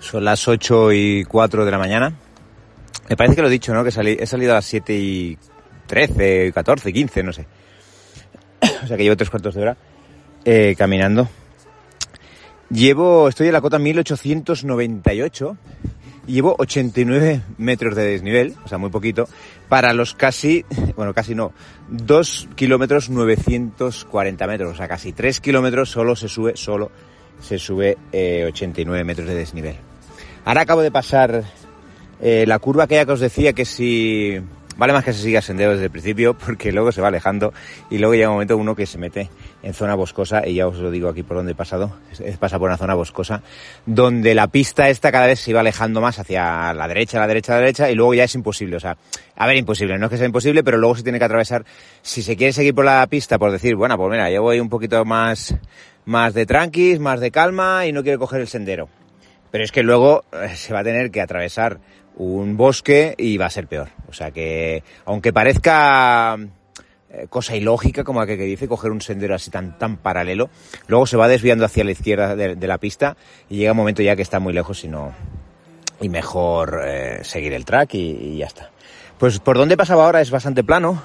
Son 0.00 0.24
las 0.24 0.48
8 0.48 0.92
y 0.92 1.24
4 1.24 1.64
de 1.64 1.70
la 1.70 1.78
mañana. 1.78 2.14
Me 3.08 3.16
parece 3.16 3.36
que 3.36 3.42
lo 3.42 3.48
he 3.48 3.50
dicho, 3.50 3.74
¿no? 3.74 3.82
Que 3.82 3.90
he 3.90 4.26
salido 4.26 4.52
a 4.52 4.56
las 4.56 4.66
7 4.66 4.94
y 4.94 5.38
13, 5.88 6.52
14, 6.52 6.92
15, 6.92 7.22
no 7.24 7.32
sé. 7.32 7.46
o 8.84 8.86
sea 8.86 8.96
que 8.96 9.02
llevo 9.02 9.16
tres 9.16 9.30
cuartos 9.30 9.54
de 9.56 9.62
hora 9.62 9.76
eh, 10.44 10.76
caminando. 10.78 11.28
Llevo, 12.70 13.28
estoy 13.28 13.46
en 13.48 13.54
la 13.54 13.62
cota 13.62 13.78
1898 13.78 15.56
y 16.26 16.34
llevo 16.34 16.54
89 16.58 17.40
metros 17.56 17.96
de 17.96 18.04
desnivel, 18.04 18.54
o 18.62 18.68
sea, 18.68 18.76
muy 18.76 18.90
poquito, 18.90 19.26
para 19.70 19.94
los 19.94 20.14
casi, 20.14 20.64
bueno, 20.96 21.14
casi 21.14 21.34
no, 21.34 21.52
2 21.88 22.50
kilómetros 22.54 23.08
940 23.08 24.46
metros, 24.46 24.72
o 24.72 24.76
sea, 24.76 24.86
casi 24.86 25.12
3 25.12 25.40
kilómetros 25.40 25.90
solo 25.90 26.14
se 26.14 26.28
sube, 26.28 26.56
solo 26.56 26.90
se 27.40 27.58
sube 27.58 27.96
89 28.12 29.00
eh, 29.00 29.04
metros 29.04 29.26
de 29.26 29.34
desnivel. 29.34 29.76
Ahora 30.44 30.62
acabo 30.62 30.82
de 30.82 30.90
pasar 30.90 31.44
eh, 32.20 32.44
la 32.46 32.58
curva 32.58 32.84
aquella 32.84 33.06
que 33.06 33.12
os 33.12 33.20
decía 33.20 33.52
que 33.54 33.64
si 33.64 34.40
Vale 34.78 34.92
más 34.92 35.04
que 35.04 35.12
se 35.12 35.20
siga 35.20 35.42
sendero 35.42 35.72
desde 35.72 35.86
el 35.86 35.90
principio 35.90 36.38
porque 36.38 36.70
luego 36.70 36.92
se 36.92 37.00
va 37.00 37.08
alejando 37.08 37.52
y 37.90 37.98
luego 37.98 38.14
llega 38.14 38.28
un 38.28 38.34
momento 38.34 38.56
uno 38.56 38.76
que 38.76 38.86
se 38.86 38.96
mete 38.96 39.28
en 39.64 39.74
zona 39.74 39.96
boscosa 39.96 40.46
y 40.46 40.54
ya 40.54 40.68
os 40.68 40.78
lo 40.78 40.92
digo 40.92 41.08
aquí 41.08 41.24
por 41.24 41.36
donde 41.36 41.50
he 41.50 41.54
pasado, 41.56 41.98
pasa 42.38 42.60
por 42.60 42.68
una 42.68 42.76
zona 42.76 42.94
boscosa 42.94 43.42
donde 43.86 44.36
la 44.36 44.46
pista 44.46 44.88
esta 44.88 45.10
cada 45.10 45.26
vez 45.26 45.40
se 45.40 45.50
iba 45.50 45.58
alejando 45.58 46.00
más 46.00 46.20
hacia 46.20 46.72
la 46.74 46.86
derecha, 46.86 47.18
la 47.18 47.26
derecha, 47.26 47.54
la 47.54 47.58
derecha 47.58 47.90
y 47.90 47.96
luego 47.96 48.14
ya 48.14 48.22
es 48.22 48.34
imposible, 48.36 48.76
o 48.76 48.80
sea, 48.80 48.96
a 49.34 49.46
ver, 49.48 49.56
imposible, 49.56 49.98
no 49.98 50.06
es 50.06 50.10
que 50.10 50.16
sea 50.16 50.26
imposible, 50.26 50.62
pero 50.62 50.78
luego 50.78 50.94
se 50.94 51.02
tiene 51.02 51.18
que 51.18 51.24
atravesar, 51.24 51.64
si 52.02 52.22
se 52.22 52.36
quiere 52.36 52.52
seguir 52.52 52.72
por 52.72 52.84
la 52.84 53.04
pista 53.08 53.36
por 53.36 53.50
decir, 53.50 53.74
bueno, 53.74 53.96
pues 53.96 54.12
mira, 54.12 54.30
yo 54.30 54.42
voy 54.42 54.60
un 54.60 54.68
poquito 54.68 55.04
más, 55.04 55.56
más 56.04 56.34
de 56.34 56.46
tranquis, 56.46 57.00
más 57.00 57.18
de 57.18 57.32
calma 57.32 57.84
y 57.84 57.90
no 57.90 58.04
quiero 58.04 58.20
coger 58.20 58.42
el 58.42 58.46
sendero. 58.46 58.88
Pero 59.50 59.64
es 59.64 59.72
que 59.72 59.82
luego 59.82 60.24
eh, 60.32 60.54
se 60.54 60.74
va 60.74 60.80
a 60.80 60.84
tener 60.84 61.10
que 61.10 61.22
atravesar 61.22 61.80
un 62.18 62.56
bosque 62.56 63.14
y 63.16 63.38
va 63.38 63.46
a 63.46 63.50
ser 63.50 63.66
peor. 63.66 63.88
O 64.08 64.12
sea 64.12 64.30
que, 64.30 64.82
aunque 65.06 65.32
parezca 65.32 66.36
eh, 67.10 67.26
cosa 67.30 67.56
ilógica, 67.56 68.04
como 68.04 68.20
aquel 68.20 68.36
que 68.36 68.44
dice, 68.44 68.68
coger 68.68 68.90
un 68.90 69.00
sendero 69.00 69.34
así 69.34 69.50
tan, 69.50 69.78
tan 69.78 69.96
paralelo, 69.96 70.50
luego 70.88 71.06
se 71.06 71.16
va 71.16 71.28
desviando 71.28 71.64
hacia 71.64 71.84
la 71.84 71.92
izquierda 71.92 72.36
de, 72.36 72.66
la 72.66 72.78
pista 72.78 73.16
y 73.48 73.56
llega 73.56 73.72
un 73.72 73.78
momento 73.78 74.02
ya 74.02 74.16
que 74.16 74.22
está 74.22 74.40
muy 74.40 74.52
lejos 74.52 74.84
y 74.84 74.88
no, 74.88 75.12
y 76.00 76.08
mejor 76.08 76.82
eh, 76.84 77.20
seguir 77.22 77.52
el 77.52 77.64
track 77.64 77.94
y, 77.94 78.36
ya 78.36 78.46
está. 78.46 78.70
Pues 79.16 79.38
por 79.38 79.56
donde 79.56 79.76
pasaba 79.76 80.04
ahora 80.04 80.20
es 80.20 80.30
bastante 80.30 80.62
plano. 80.62 81.02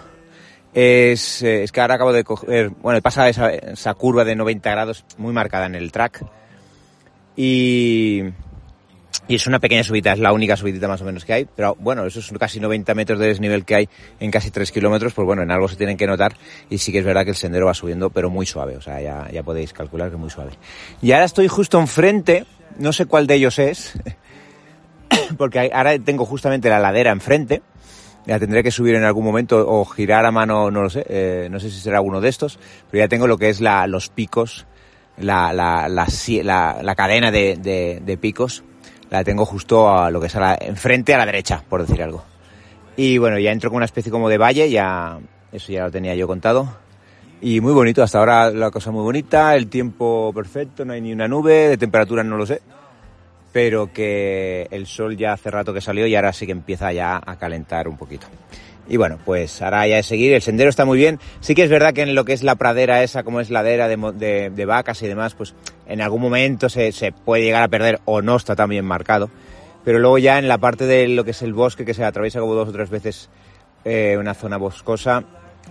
Es, 0.73 1.43
es 1.43 1.71
que 1.71 1.81
ahora 1.81 1.95
acabo 1.95 2.13
de 2.13 2.23
coger, 2.23 2.69
bueno, 2.69 2.99
pasa 3.01 3.29
esa 3.29 3.93
curva 3.93 4.25
de 4.25 4.35
90 4.35 4.71
grados 4.71 5.05
muy 5.17 5.31
marcada 5.31 5.67
en 5.67 5.75
el 5.75 5.91
track. 5.91 6.25
Y, 7.35 8.23
y 9.27 9.35
es 9.35 9.47
una 9.47 9.59
pequeña 9.59 9.83
subida, 9.83 10.13
es 10.13 10.19
la 10.19 10.33
única 10.33 10.57
subidita 10.57 10.87
más 10.87 11.01
o 11.01 11.05
menos 11.05 11.23
que 11.23 11.33
hay, 11.33 11.45
pero 11.45 11.77
bueno, 11.79 12.05
esos 12.05 12.25
son 12.25 12.37
casi 12.37 12.59
90 12.59 12.93
metros 12.93 13.19
de 13.19 13.27
desnivel 13.27 13.63
que 13.63 13.75
hay 13.75 13.89
en 14.19 14.31
casi 14.31 14.51
3 14.51 14.71
kilómetros, 14.71 15.13
pues 15.13 15.25
bueno, 15.25 15.43
en 15.43 15.51
algo 15.51 15.67
se 15.69 15.77
tienen 15.77 15.95
que 15.95 16.05
notar. 16.05 16.35
Y 16.69 16.77
sí 16.79 16.91
que 16.91 16.99
es 16.99 17.05
verdad 17.05 17.23
que 17.23 17.29
el 17.29 17.37
sendero 17.37 17.67
va 17.67 17.73
subiendo, 17.73 18.09
pero 18.09 18.29
muy 18.29 18.45
suave, 18.45 18.75
o 18.75 18.81
sea, 18.81 19.01
ya, 19.01 19.43
podéis 19.43 19.71
calcular 19.71 20.11
que 20.11 20.17
muy 20.17 20.29
suave. 20.29 20.51
Y 21.01 21.13
ahora 21.13 21.25
estoy 21.25 21.47
justo 21.47 21.79
enfrente, 21.79 22.45
no 22.77 22.91
sé 22.91 23.05
cuál 23.05 23.25
de 23.25 23.35
ellos 23.35 23.59
es, 23.59 23.93
porque 25.37 25.71
ahora 25.73 25.97
tengo 25.99 26.25
justamente 26.25 26.69
la 26.69 26.79
ladera 26.79 27.11
enfrente, 27.11 27.61
ya 28.25 28.39
tendré 28.39 28.61
que 28.61 28.71
subir 28.71 28.95
en 28.95 29.03
algún 29.03 29.23
momento 29.23 29.65
o 29.67 29.85
girar 29.85 30.25
a 30.25 30.31
mano, 30.31 30.69
no 30.69 30.81
lo 30.81 30.89
sé, 30.89 31.05
eh, 31.07 31.47
no 31.49 31.61
sé 31.61 31.69
si 31.69 31.79
será 31.79 32.01
uno 32.01 32.19
de 32.19 32.27
estos, 32.27 32.59
pero 32.91 33.03
ya 33.03 33.07
tengo 33.07 33.27
lo 33.27 33.37
que 33.37 33.49
es 33.49 33.61
la, 33.61 33.87
los 33.87 34.09
picos, 34.09 34.65
la, 35.17 35.53
la, 35.53 35.87
la, 35.87 36.07
la 36.81 36.95
cadena 36.95 37.31
de, 37.31 37.55
de, 37.57 38.01
de 38.03 38.17
picos 38.17 38.63
la 39.13 39.23
tengo 39.23 39.45
justo 39.45 39.95
a 39.95 40.09
lo 40.09 40.19
que 40.19 40.25
es 40.25 40.35
enfrente 40.61 41.13
a 41.13 41.19
la 41.19 41.27
derecha, 41.27 41.63
por 41.69 41.85
decir 41.85 42.01
algo. 42.01 42.23
Y 42.95 43.19
bueno, 43.19 43.37
ya 43.37 43.51
entro 43.51 43.69
con 43.69 43.77
una 43.77 43.85
especie 43.85 44.11
como 44.11 44.27
de 44.27 44.39
valle, 44.39 44.67
ya 44.71 45.19
eso 45.51 45.71
ya 45.71 45.83
lo 45.83 45.91
tenía 45.91 46.15
yo 46.15 46.25
contado. 46.25 46.67
Y 47.39 47.61
muy 47.61 47.73
bonito, 47.73 48.01
hasta 48.01 48.17
ahora 48.17 48.49
la 48.49 48.71
cosa 48.71 48.89
muy 48.89 49.03
bonita, 49.03 49.55
el 49.55 49.67
tiempo 49.67 50.31
perfecto, 50.33 50.83
no 50.83 50.93
hay 50.93 51.01
ni 51.01 51.13
una 51.13 51.27
nube, 51.27 51.69
de 51.69 51.77
temperatura 51.77 52.23
no 52.23 52.37
lo 52.37 52.45
sé, 52.47 52.61
pero 53.51 53.93
que 53.93 54.67
el 54.71 54.87
sol 54.87 55.15
ya 55.15 55.33
hace 55.33 55.51
rato 55.51 55.75
que 55.75 55.81
salió 55.81 56.07
y 56.07 56.15
ahora 56.15 56.33
sí 56.33 56.47
que 56.47 56.51
empieza 56.51 56.91
ya 56.91 57.21
a 57.23 57.35
calentar 57.37 57.87
un 57.87 57.97
poquito. 57.97 58.25
Y 58.87 58.97
bueno, 58.97 59.17
pues 59.23 59.61
ahora 59.61 59.87
ya 59.87 59.99
es 59.99 60.05
seguir, 60.05 60.33
el 60.33 60.41
sendero 60.41 60.69
está 60.69 60.83
muy 60.83 60.97
bien. 60.97 61.19
Sí 61.39 61.55
que 61.55 61.63
es 61.63 61.69
verdad 61.69 61.93
que 61.93 62.01
en 62.01 62.15
lo 62.15 62.25
que 62.25 62.33
es 62.33 62.43
la 62.43 62.55
pradera 62.55 63.03
esa, 63.03 63.23
como 63.23 63.39
es 63.39 63.49
ladera 63.49 63.87
de, 63.87 64.49
de, 64.49 64.65
vacas 64.65 65.01
y 65.03 65.07
demás, 65.07 65.35
pues 65.35 65.53
en 65.87 66.01
algún 66.01 66.21
momento 66.21 66.67
se, 66.67 66.91
se, 66.91 67.11
puede 67.11 67.43
llegar 67.43 67.63
a 67.63 67.67
perder 67.69 68.01
o 68.05 68.21
no 68.21 68.35
está 68.35 68.55
tan 68.55 68.69
bien 68.69 68.85
marcado. 68.85 69.29
Pero 69.85 69.99
luego 69.99 70.17
ya 70.17 70.37
en 70.37 70.47
la 70.47 70.57
parte 70.57 70.85
de 70.85 71.07
lo 71.07 71.23
que 71.23 71.31
es 71.31 71.41
el 71.41 71.53
bosque, 71.53 71.85
que 71.85 71.93
se 71.93 72.03
atraviesa 72.03 72.39
como 72.39 72.55
dos 72.55 72.69
o 72.69 72.71
tres 72.71 72.89
veces 72.89 73.29
eh, 73.85 74.17
una 74.17 74.33
zona 74.33 74.57
boscosa, 74.57 75.23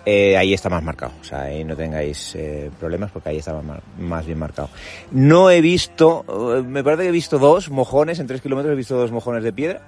eh, 0.05 0.37
ahí 0.37 0.55
está 0.55 0.69
más 0.71 0.83
marcado. 0.83 1.13
O 1.21 1.25
sea, 1.25 1.43
ahí 1.43 1.65
no 1.65 1.77
tengáis 1.77 2.35
eh, 2.35 2.71
problemas 2.81 3.11
porque 3.11 3.29
ahí 3.29 3.39
está 3.39 3.53
más, 3.61 3.81
más, 3.99 4.27
bien 4.27 4.39
marcado. 4.39 4.71
No 5.11 5.51
he 5.51 5.61
visto, 5.61 6.25
eh, 6.57 6.63
me 6.63 6.83
parece 6.83 7.05
que 7.05 7.09
he 7.11 7.13
visto 7.13 7.39
dos 7.39 7.71
mojones, 7.71 8.19
en 8.19 8.27
tres 8.27 8.41
kilómetros 8.41 8.73
he 8.73 8.77
visto 8.77 8.97
dos 8.97 9.13
mojones 9.13 9.45
de 9.45 9.53
piedra 9.53 9.83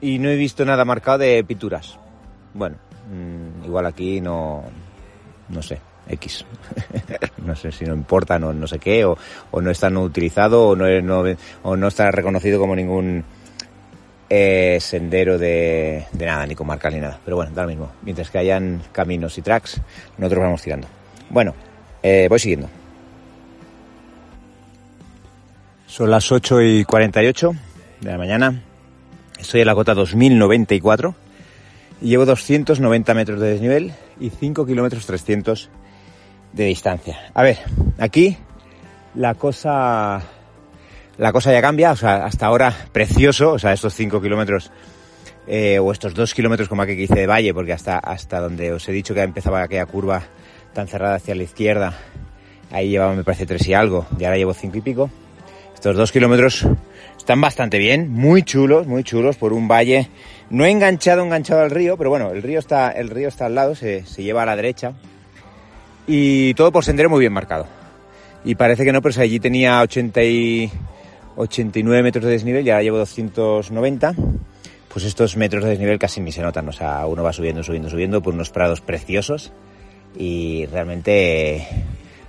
y 0.00 0.18
no 0.18 0.28
he 0.28 0.36
visto 0.36 0.64
nada 0.64 0.84
marcado 0.84 1.18
de 1.18 1.42
pinturas 1.42 1.98
bueno, 2.58 2.76
mm, 3.10 3.64
igual 3.64 3.86
aquí 3.86 4.20
no, 4.20 4.64
no 5.48 5.62
sé, 5.62 5.80
X. 6.08 6.44
no 7.38 7.54
sé 7.54 7.70
si 7.72 7.84
no 7.84 7.94
importa, 7.94 8.38
no, 8.38 8.52
no 8.52 8.66
sé 8.66 8.78
qué, 8.78 9.04
o, 9.04 9.16
o 9.50 9.60
no 9.60 9.70
está 9.70 9.88
no 9.88 10.02
utilizado, 10.02 10.68
o 10.68 10.76
no, 10.76 10.86
no, 11.00 11.24
o 11.62 11.76
no 11.76 11.88
está 11.88 12.10
reconocido 12.10 12.58
como 12.58 12.74
ningún 12.74 13.24
eh, 14.28 14.78
sendero 14.80 15.38
de, 15.38 16.06
nada, 16.18 16.46
ni 16.46 16.54
comarcal 16.54 16.92
ni 16.92 17.00
nada. 17.00 17.18
Pero 17.24 17.36
bueno, 17.36 17.52
da 17.54 17.62
lo 17.62 17.68
mismo. 17.68 17.92
Mientras 18.02 18.30
que 18.30 18.38
hayan 18.38 18.82
caminos 18.92 19.38
y 19.38 19.42
tracks, 19.42 19.80
nosotros 20.18 20.42
vamos 20.42 20.62
tirando. 20.62 20.88
Bueno, 21.30 21.54
eh, 22.02 22.26
voy 22.28 22.38
siguiendo. 22.38 22.68
Son 25.86 26.10
las 26.10 26.30
8 26.30 26.60
y 26.62 26.84
48 26.84 27.52
de 28.00 28.10
la 28.10 28.18
mañana. 28.18 28.62
Estoy 29.38 29.60
en 29.60 29.66
la 29.68 29.74
cota 29.74 29.94
2094 29.94 31.14
y 31.14 31.27
llevo 32.00 32.26
290 32.26 33.14
metros 33.14 33.40
de 33.40 33.50
desnivel 33.50 33.92
y 34.20 34.30
5 34.30 34.66
kilómetros 34.66 35.06
300 35.06 35.70
de 36.52 36.64
distancia. 36.64 37.18
A 37.34 37.42
ver, 37.42 37.58
aquí 37.98 38.36
la 39.14 39.34
cosa, 39.34 40.22
la 41.16 41.32
cosa 41.32 41.52
ya 41.52 41.60
cambia, 41.60 41.92
o 41.92 41.96
sea, 41.96 42.24
hasta 42.24 42.46
ahora 42.46 42.74
precioso, 42.92 43.52
o 43.52 43.58
sea, 43.58 43.72
estos 43.72 43.94
5 43.94 44.20
kilómetros 44.20 44.70
eh, 45.46 45.78
o 45.78 45.92
estos 45.92 46.14
2 46.14 46.34
kilómetros 46.34 46.68
como 46.68 46.82
aquí 46.82 46.96
que 46.96 47.02
hice 47.02 47.20
de 47.20 47.26
valle, 47.26 47.54
porque 47.54 47.72
hasta, 47.72 47.98
hasta 47.98 48.40
donde 48.40 48.72
os 48.72 48.88
he 48.88 48.92
dicho 48.92 49.14
que 49.14 49.22
empezaba 49.22 49.62
aquella 49.62 49.86
curva 49.86 50.22
tan 50.74 50.86
cerrada 50.86 51.16
hacia 51.16 51.34
la 51.34 51.42
izquierda, 51.42 51.98
ahí 52.70 52.90
llevaba 52.90 53.14
me 53.14 53.24
parece 53.24 53.46
3 53.46 53.66
y 53.68 53.74
algo, 53.74 54.06
y 54.18 54.24
ahora 54.24 54.36
llevo 54.36 54.54
5 54.54 54.76
y 54.76 54.80
pico. 54.80 55.10
Estos 55.74 55.96
2 55.96 56.12
kilómetros 56.12 56.66
están 57.28 57.42
bastante 57.42 57.76
bien, 57.76 58.10
muy 58.10 58.42
chulos, 58.42 58.86
muy 58.86 59.04
chulos 59.04 59.36
por 59.36 59.52
un 59.52 59.68
valle 59.68 60.08
no 60.48 60.64
enganchado, 60.64 61.22
enganchado 61.22 61.60
al 61.60 61.70
río, 61.70 61.98
pero 61.98 62.08
bueno, 62.08 62.30
el 62.30 62.42
río 62.42 62.58
está, 62.58 62.90
el 62.90 63.10
río 63.10 63.28
está 63.28 63.44
al 63.44 63.54
lado, 63.54 63.74
se, 63.74 64.02
lleva 64.16 64.44
a 64.44 64.46
la 64.46 64.56
derecha. 64.56 64.94
Y 66.06 66.54
todo 66.54 66.72
por 66.72 66.86
sendero 66.86 67.10
muy 67.10 67.20
bien 67.20 67.34
marcado. 67.34 67.66
Y 68.46 68.54
parece 68.54 68.82
que 68.82 68.92
no, 68.94 69.02
pero 69.02 69.20
allí 69.20 69.38
tenía 69.40 69.82
80 69.82 70.22
y 70.22 70.70
89 71.36 72.02
metros 72.02 72.24
de 72.24 72.30
desnivel 72.30 72.66
y 72.66 72.70
ahora 72.70 72.82
llevo 72.82 72.96
290. 72.96 74.14
Pues 74.90 75.04
estos 75.04 75.36
metros 75.36 75.64
de 75.64 75.68
desnivel 75.68 75.98
casi 75.98 76.22
ni 76.22 76.32
se 76.32 76.40
notan. 76.40 76.66
O 76.66 76.72
sea, 76.72 77.04
uno 77.04 77.22
va 77.22 77.34
subiendo, 77.34 77.62
subiendo, 77.62 77.90
subiendo 77.90 78.22
por 78.22 78.32
unos 78.32 78.48
prados 78.48 78.80
preciosos. 78.80 79.52
Y 80.16 80.64
realmente 80.72 81.68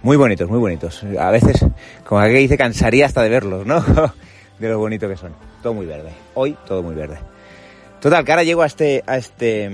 muy 0.03 0.17
bonitos, 0.17 0.49
muy 0.49 0.59
bonitos. 0.59 1.05
A 1.17 1.31
veces, 1.31 1.65
como 2.03 2.21
que 2.23 2.33
dice, 2.33 2.57
cansaría 2.57 3.05
hasta 3.05 3.23
de 3.23 3.29
verlos, 3.29 3.65
¿no? 3.65 3.81
de 4.59 4.69
lo 4.69 4.79
bonito 4.79 5.07
que 5.07 5.17
son. 5.17 5.33
Todo 5.63 5.73
muy 5.73 5.85
verde. 5.85 6.11
Hoy 6.35 6.55
todo 6.67 6.83
muy 6.83 6.95
verde. 6.95 7.17
Total, 8.01 8.23
que 8.23 8.31
ahora 8.31 8.43
llego 8.43 8.61
a 8.61 8.65
este, 8.65 9.03
a 9.07 9.17
este, 9.17 9.69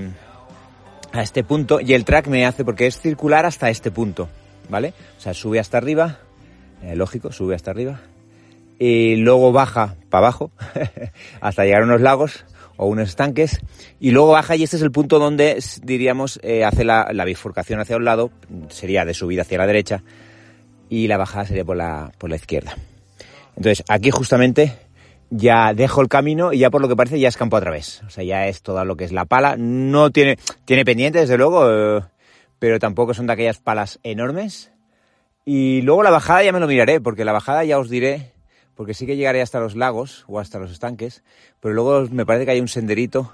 a 1.12 1.22
este 1.22 1.44
punto 1.44 1.80
y 1.80 1.94
el 1.94 2.06
track 2.06 2.27
me 2.27 2.46
hace, 2.46 2.65
porque 2.65 2.88
es 2.88 3.00
circular 3.00 3.46
hasta 3.46 3.70
este 3.70 3.92
punto, 3.92 4.27
¿vale? 4.70 4.94
O 5.18 5.22
sea, 5.22 5.34
sube 5.34 5.60
hasta 5.60 5.77
arriba, 5.77 6.20
eh, 6.82 6.96
lógico, 6.96 7.32
sube 7.32 7.54
hasta 7.54 7.72
arriba, 7.72 8.01
y 8.80 9.18
luego 9.18 9.51
baja 9.51 9.96
para 10.10 10.27
abajo 10.27 10.51
hasta 11.42 11.65
llegar 11.65 11.84
a 11.84 11.86
unos 11.86 12.01
lagos, 12.01 12.46
o 12.77 12.88
unos 12.88 13.10
estanques, 13.10 13.62
y 14.00 14.12
luego 14.12 14.32
baja 14.32 14.56
y 14.56 14.63
este 14.63 14.75
es 14.75 14.82
el 14.82 14.92
punto 14.92 15.20
donde, 15.20 15.63
diríamos, 15.84 16.39
eh, 16.44 16.65
hace 16.65 16.84
la, 16.84 17.06
bifurcación 17.25 17.80
hacia 17.80 17.96
un 17.98 18.06
lado, 18.06 18.32
sería 18.70 19.06
de 19.06 19.13
subida 19.13 19.44
hacia 19.44 19.58
la 19.58 19.68
derecha, 19.68 20.04
y 20.89 21.08
la 21.08 21.18
bajada 21.18 21.46
sería 21.46 21.63
por 21.63 21.77
la, 21.77 22.12
por 22.18 22.30
la 22.30 22.36
izquierda. 22.36 22.75
Entonces, 23.56 23.84
aquí 23.88 24.12
justamente 24.12 24.78
ya 25.30 25.74
dejo 25.74 26.02
el 26.02 26.08
camino 26.08 26.54
y 26.54 26.60
ya 26.60 26.70
por 26.70 26.82
lo 26.82 26.88
que 26.88 26.96
parece 26.96 27.20
ya 27.20 27.28
es 27.28 27.38
campo 27.38 27.60
través. 27.60 28.04
O 28.04 28.10
sea, 28.10 28.24
ya 28.24 28.48
es 28.48 28.62
todo 28.62 28.84
lo 28.86 28.96
que 28.96 29.06
es 29.06 29.12
la 29.12 29.26
pala. 29.26 29.56
No 29.58 30.12
tiene, 30.12 30.38
tiene 30.66 30.86
pendiente, 30.86 31.20
desde 31.20 31.38
luego, 31.38 31.70
eh, 31.70 32.02
pero 32.60 32.80
tampoco 32.80 33.14
son 33.14 33.28
de 33.28 33.34
aquellas 33.34 33.60
palas 33.60 34.00
enormes. 34.04 34.72
Y 35.46 35.82
luego 35.82 36.04
la 36.04 36.12
bajada 36.12 36.44
ya 36.44 36.52
me 36.52 36.60
lo 36.60 36.68
miraré, 36.68 37.00
porque 37.00 37.26
la 37.26 37.32
bajada 37.32 37.64
ya 37.64 37.80
os 37.80 37.90
diré 37.90 38.36
porque 38.76 38.94
sí 38.94 39.06
que 39.06 39.16
llegaré 39.16 39.42
hasta 39.42 39.60
los 39.60 39.76
lagos 39.76 40.26
o 40.28 40.40
hasta 40.40 40.60
los 40.60 40.72
estanques, 40.72 41.24
pero 41.60 41.74
luego 41.74 42.08
me 42.12 42.26
parece 42.26 42.46
que 42.46 42.52
hay 42.52 42.62
un 42.62 42.68
senderito 42.68 43.34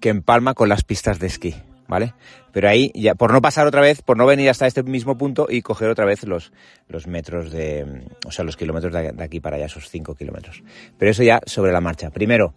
que 0.00 0.10
empalma 0.10 0.54
con 0.54 0.68
las 0.68 0.84
pistas 0.84 1.18
de 1.18 1.26
esquí, 1.26 1.54
¿vale? 1.92 2.14
Pero 2.52 2.70
ahí, 2.70 2.90
ya, 2.94 3.14
por 3.14 3.32
no 3.32 3.42
pasar 3.42 3.66
otra 3.66 3.82
vez, 3.82 4.00
por 4.00 4.16
no 4.16 4.24
venir 4.24 4.48
hasta 4.48 4.66
este 4.66 4.82
mismo 4.82 5.18
punto 5.18 5.46
y 5.46 5.60
coger 5.60 5.90
otra 5.90 6.06
vez 6.06 6.24
los, 6.24 6.50
los 6.88 7.06
metros 7.06 7.52
de, 7.52 8.06
o 8.26 8.32
sea, 8.32 8.46
los 8.46 8.56
kilómetros 8.56 8.94
de, 8.94 9.12
aquí 9.22 9.40
para 9.40 9.56
allá, 9.56 9.66
esos 9.66 9.90
5 9.90 10.14
kilómetros. 10.14 10.62
Pero 10.96 11.10
eso 11.10 11.22
ya 11.22 11.40
sobre 11.44 11.70
la 11.70 11.82
marcha. 11.82 12.08
Primero, 12.08 12.54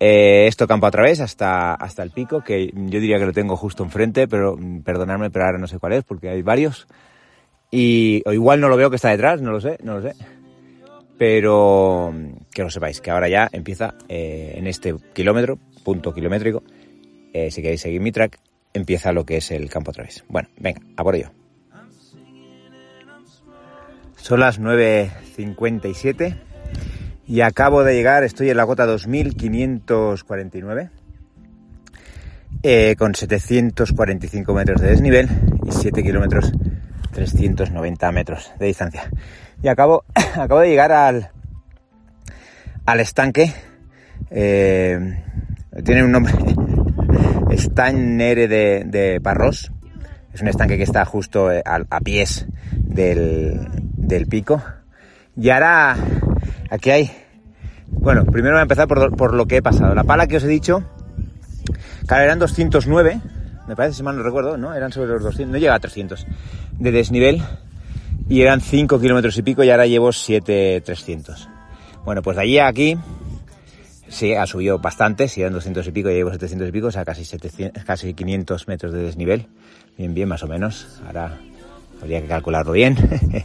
eh, 0.00 0.46
esto 0.46 0.66
campo 0.66 0.86
otra 0.86 1.02
vez 1.02 1.20
hasta, 1.20 1.74
hasta 1.74 2.02
el 2.02 2.12
pico, 2.12 2.42
que 2.42 2.72
yo 2.72 2.98
diría 2.98 3.18
que 3.18 3.26
lo 3.26 3.34
tengo 3.34 3.58
justo 3.58 3.84
enfrente, 3.84 4.26
pero 4.26 4.56
mm, 4.56 4.80
perdonadme, 4.80 5.28
pero 5.28 5.44
ahora 5.44 5.58
no 5.58 5.66
sé 5.66 5.78
cuál 5.78 5.92
es, 5.92 6.04
porque 6.04 6.30
hay 6.30 6.40
varios. 6.40 6.86
Y 7.70 8.22
o 8.24 8.32
igual 8.32 8.58
no 8.58 8.70
lo 8.70 8.78
veo 8.78 8.88
que 8.88 8.96
está 8.96 9.10
detrás, 9.10 9.42
no 9.42 9.52
lo 9.52 9.60
sé, 9.60 9.76
no 9.82 9.98
lo 9.98 10.02
sé 10.02 10.14
pero 11.18 12.14
que 12.54 12.62
lo 12.62 12.70
sepáis, 12.70 13.00
que 13.00 13.10
ahora 13.10 13.28
ya 13.28 13.48
empieza 13.50 13.96
eh, 14.08 14.54
en 14.56 14.68
este 14.68 14.94
kilómetro, 15.12 15.58
punto 15.82 16.14
kilométrico, 16.14 16.62
eh, 17.32 17.50
si 17.50 17.60
queréis 17.60 17.80
seguir 17.80 18.00
mi 18.00 18.12
track, 18.12 18.38
empieza 18.72 19.12
lo 19.12 19.24
que 19.24 19.36
es 19.38 19.50
el 19.50 19.68
campo 19.70 19.90
otra 19.90 20.04
vez. 20.04 20.24
Bueno, 20.28 20.48
venga, 20.58 20.80
a 20.96 21.02
por 21.04 21.16
ello. 21.16 21.30
Son 24.16 24.40
las 24.40 24.60
9.57 24.60 26.38
y 27.26 27.40
acabo 27.42 27.84
de 27.84 27.94
llegar, 27.94 28.24
estoy 28.24 28.50
en 28.50 28.56
la 28.56 28.66
cota 28.66 28.86
2549 28.86 30.90
eh, 32.62 32.96
con 32.98 33.14
745 33.14 34.54
metros 34.54 34.80
de 34.80 34.88
desnivel 34.88 35.28
y 35.64 35.70
7 35.70 36.02
kilómetros 36.02 36.52
390 37.12 38.12
metros 38.12 38.52
de 38.58 38.66
distancia. 38.66 39.10
Y 39.62 39.68
acabo, 39.68 40.04
acabo 40.14 40.60
de 40.60 40.68
llegar 40.68 40.92
al, 40.92 41.30
al 42.84 43.00
estanque. 43.00 43.52
Eh, 44.30 45.22
tiene 45.84 46.04
un 46.04 46.12
nombre. 46.12 46.34
Estanque 47.50 48.48
de, 48.48 48.84
de 48.84 49.20
Parros. 49.20 49.72
Es 50.32 50.42
un 50.42 50.48
estanque 50.48 50.76
que 50.76 50.82
está 50.82 51.04
justo 51.04 51.50
eh, 51.50 51.62
a, 51.64 52.00
pies 52.00 52.46
del, 52.72 53.66
del, 53.96 54.26
pico. 54.26 54.62
Y 55.36 55.50
ahora, 55.50 55.96
aquí 56.70 56.90
hay. 56.90 57.10
Bueno, 57.88 58.24
primero 58.24 58.54
voy 58.54 58.60
a 58.60 58.62
empezar 58.62 58.86
por, 58.86 59.16
por, 59.16 59.34
lo 59.34 59.46
que 59.46 59.56
he 59.56 59.62
pasado. 59.62 59.94
La 59.94 60.04
pala 60.04 60.26
que 60.26 60.36
os 60.36 60.44
he 60.44 60.48
dicho, 60.48 60.84
claro, 62.06 62.24
eran 62.24 62.38
209, 62.38 63.20
me 63.66 63.76
parece, 63.76 63.96
si 63.96 64.02
mal 64.02 64.16
no 64.16 64.22
recuerdo, 64.22 64.58
¿no? 64.58 64.74
Eran 64.74 64.92
sobre 64.92 65.08
los 65.08 65.22
200, 65.22 65.52
no 65.52 65.58
llega 65.58 65.74
a 65.74 65.80
300 65.80 66.26
de 66.78 66.92
desnivel 66.92 67.42
y 68.28 68.42
eran 68.42 68.60
5 68.60 69.00
kilómetros 69.00 69.36
y 69.38 69.42
pico 69.42 69.64
y 69.64 69.70
ahora 69.70 69.86
llevo 69.86 70.12
7,300. 70.12 71.48
Bueno, 72.04 72.22
pues 72.22 72.36
de 72.36 72.42
allí 72.42 72.58
a 72.58 72.68
aquí 72.68 72.96
sí 74.08 74.34
ha 74.34 74.46
subido 74.46 74.78
bastante, 74.78 75.28
si 75.28 75.40
eran 75.40 75.52
200 75.52 75.86
y 75.86 75.90
pico 75.92 76.10
y 76.10 76.14
llevo 76.14 76.30
700 76.30 76.68
y 76.68 76.72
pico, 76.72 76.86
o 76.88 76.90
sea, 76.90 77.04
casi, 77.04 77.24
700, 77.24 77.84
casi 77.84 78.14
500 78.14 78.68
metros 78.68 78.92
de 78.92 79.02
desnivel. 79.02 79.46
Bien, 79.96 80.14
bien, 80.14 80.28
más 80.28 80.42
o 80.42 80.46
menos. 80.46 81.00
Ahora 81.06 81.38
habría 82.00 82.20
que 82.20 82.28
calcularlo 82.28 82.72
bien. 82.72 82.96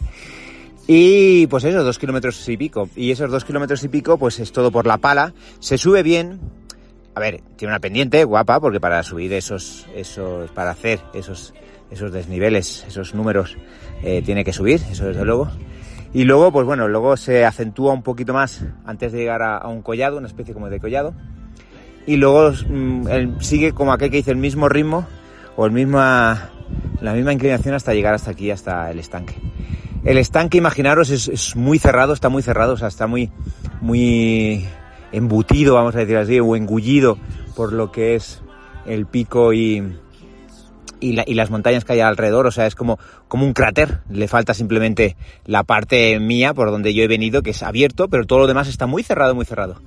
y 0.88 1.48
pues 1.48 1.63
eso, 1.63 1.84
2 1.84 2.00
kilómetros 2.00 2.48
y 2.50 2.57
pico. 2.57 2.90
Y 2.96 3.11
esos 3.11 3.31
2 3.31 3.44
kilómetros 3.46 3.83
y 3.83 3.90
pico, 3.90 4.18
pues 4.18 4.40
es 4.40 4.51
todo 4.51 4.72
por 4.72 4.85
la 4.85 4.98
pala. 4.98 5.33
Se 5.59 5.77
sube 5.77 6.03
bien. 6.03 6.40
A 7.16 7.20
ver, 7.20 7.42
tiene 7.55 7.72
una 7.72 7.79
pendiente 7.79 8.24
guapa, 8.24 8.59
porque 8.59 8.79
para 8.79 9.03
subir 9.03 9.33
esos, 9.33 9.85
esos, 9.96 10.50
para 10.51 10.72
hacer 10.72 11.00
esos 11.14 11.53
esos 11.94 12.11
desniveles, 12.11 12.83
esos 12.87 13.14
números, 13.14 13.55
eh, 14.03 14.22
tiene 14.25 14.44
que 14.44 14.51
subir, 14.51 14.81
eso 14.92 15.05
desde 15.05 15.24
luego. 15.24 15.50
Y 16.13 16.25
luego, 16.25 16.51
pues 16.51 16.65
bueno, 16.65 16.87
luego 16.87 17.17
se 17.17 17.43
acentúa 17.43 17.93
un 17.93 18.03
poquito 18.03 18.33
más 18.33 18.63
antes 18.85 19.11
de 19.11 19.19
llegar 19.19 19.41
a, 19.41 19.67
un 19.67 19.81
collado, 19.81 20.17
una 20.17 20.27
especie 20.27 20.53
como 20.53 20.69
de 20.69 20.79
collado. 20.79 21.13
Y 22.05 22.17
luego 22.17 22.51
mm, 22.51 23.39
sigue 23.39 23.71
como 23.71 23.93
aquel 23.93 24.11
que 24.11 24.17
dice 24.17 24.31
el 24.31 24.37
mismo 24.37 24.69
ritmo 24.69 25.07
o 25.55 25.65
el 25.65 25.71
misma, 25.71 26.51
la 27.01 27.13
misma 27.13 27.33
inclinación 27.33 27.73
hasta 27.73 27.93
llegar 27.93 28.13
hasta 28.13 28.31
aquí, 28.31 28.51
hasta 28.51 28.91
el 28.91 28.99
estanque. 28.99 29.35
El 30.03 30.17
estanque, 30.17 30.57
imaginaros, 30.57 31.09
es, 31.09 31.29
es, 31.29 31.55
muy 31.55 31.79
cerrado, 31.79 32.13
está 32.13 32.29
muy 32.29 32.43
cerrado, 32.43 32.73
o 32.73 32.77
sea, 32.77 32.89
está 32.89 33.07
muy, 33.07 33.31
muy 33.81 34.65
embutido, 35.13 35.75
vamos 35.75 35.95
a 35.95 35.99
decir 35.99 36.17
así, 36.17 36.39
o 36.39 36.55
engullido 36.55 37.17
por 37.55 37.71
lo 37.71 37.91
que 37.91 38.15
es 38.15 38.41
el 38.85 39.05
pico 39.05 39.53
y, 39.53 39.81
y, 41.03 41.33
las 41.33 41.50
montañas 41.50 41.85
que 41.85 41.94
hay 41.94 42.00
alrededor, 42.00 42.48
o 42.48 42.51
sea, 42.51 42.66
es 42.66 42.75
como, 42.75 43.00
como 43.27 43.46
un 43.46 43.53
cráter, 43.53 44.00
le 44.09 44.27
falta 44.27 44.53
simplemente 44.53 45.16
la 45.46 45.63
parte 45.63 46.20
mía 46.20 46.53
por 46.53 46.72
donde 46.72 46.94
yo 46.94 47.03
he 47.03 47.07
venido, 47.07 47.42
que 47.42 47.51
es 47.51 47.63
abierto, 47.63 48.07
pero 48.07 48.25
todo 48.25 48.39
lo 48.39 48.48
demás 48.48 48.68
está 48.68 48.87
muy 48.87 49.03
cerrado, 49.03 49.35
muy 49.35 49.46
cerrado. 49.46 49.81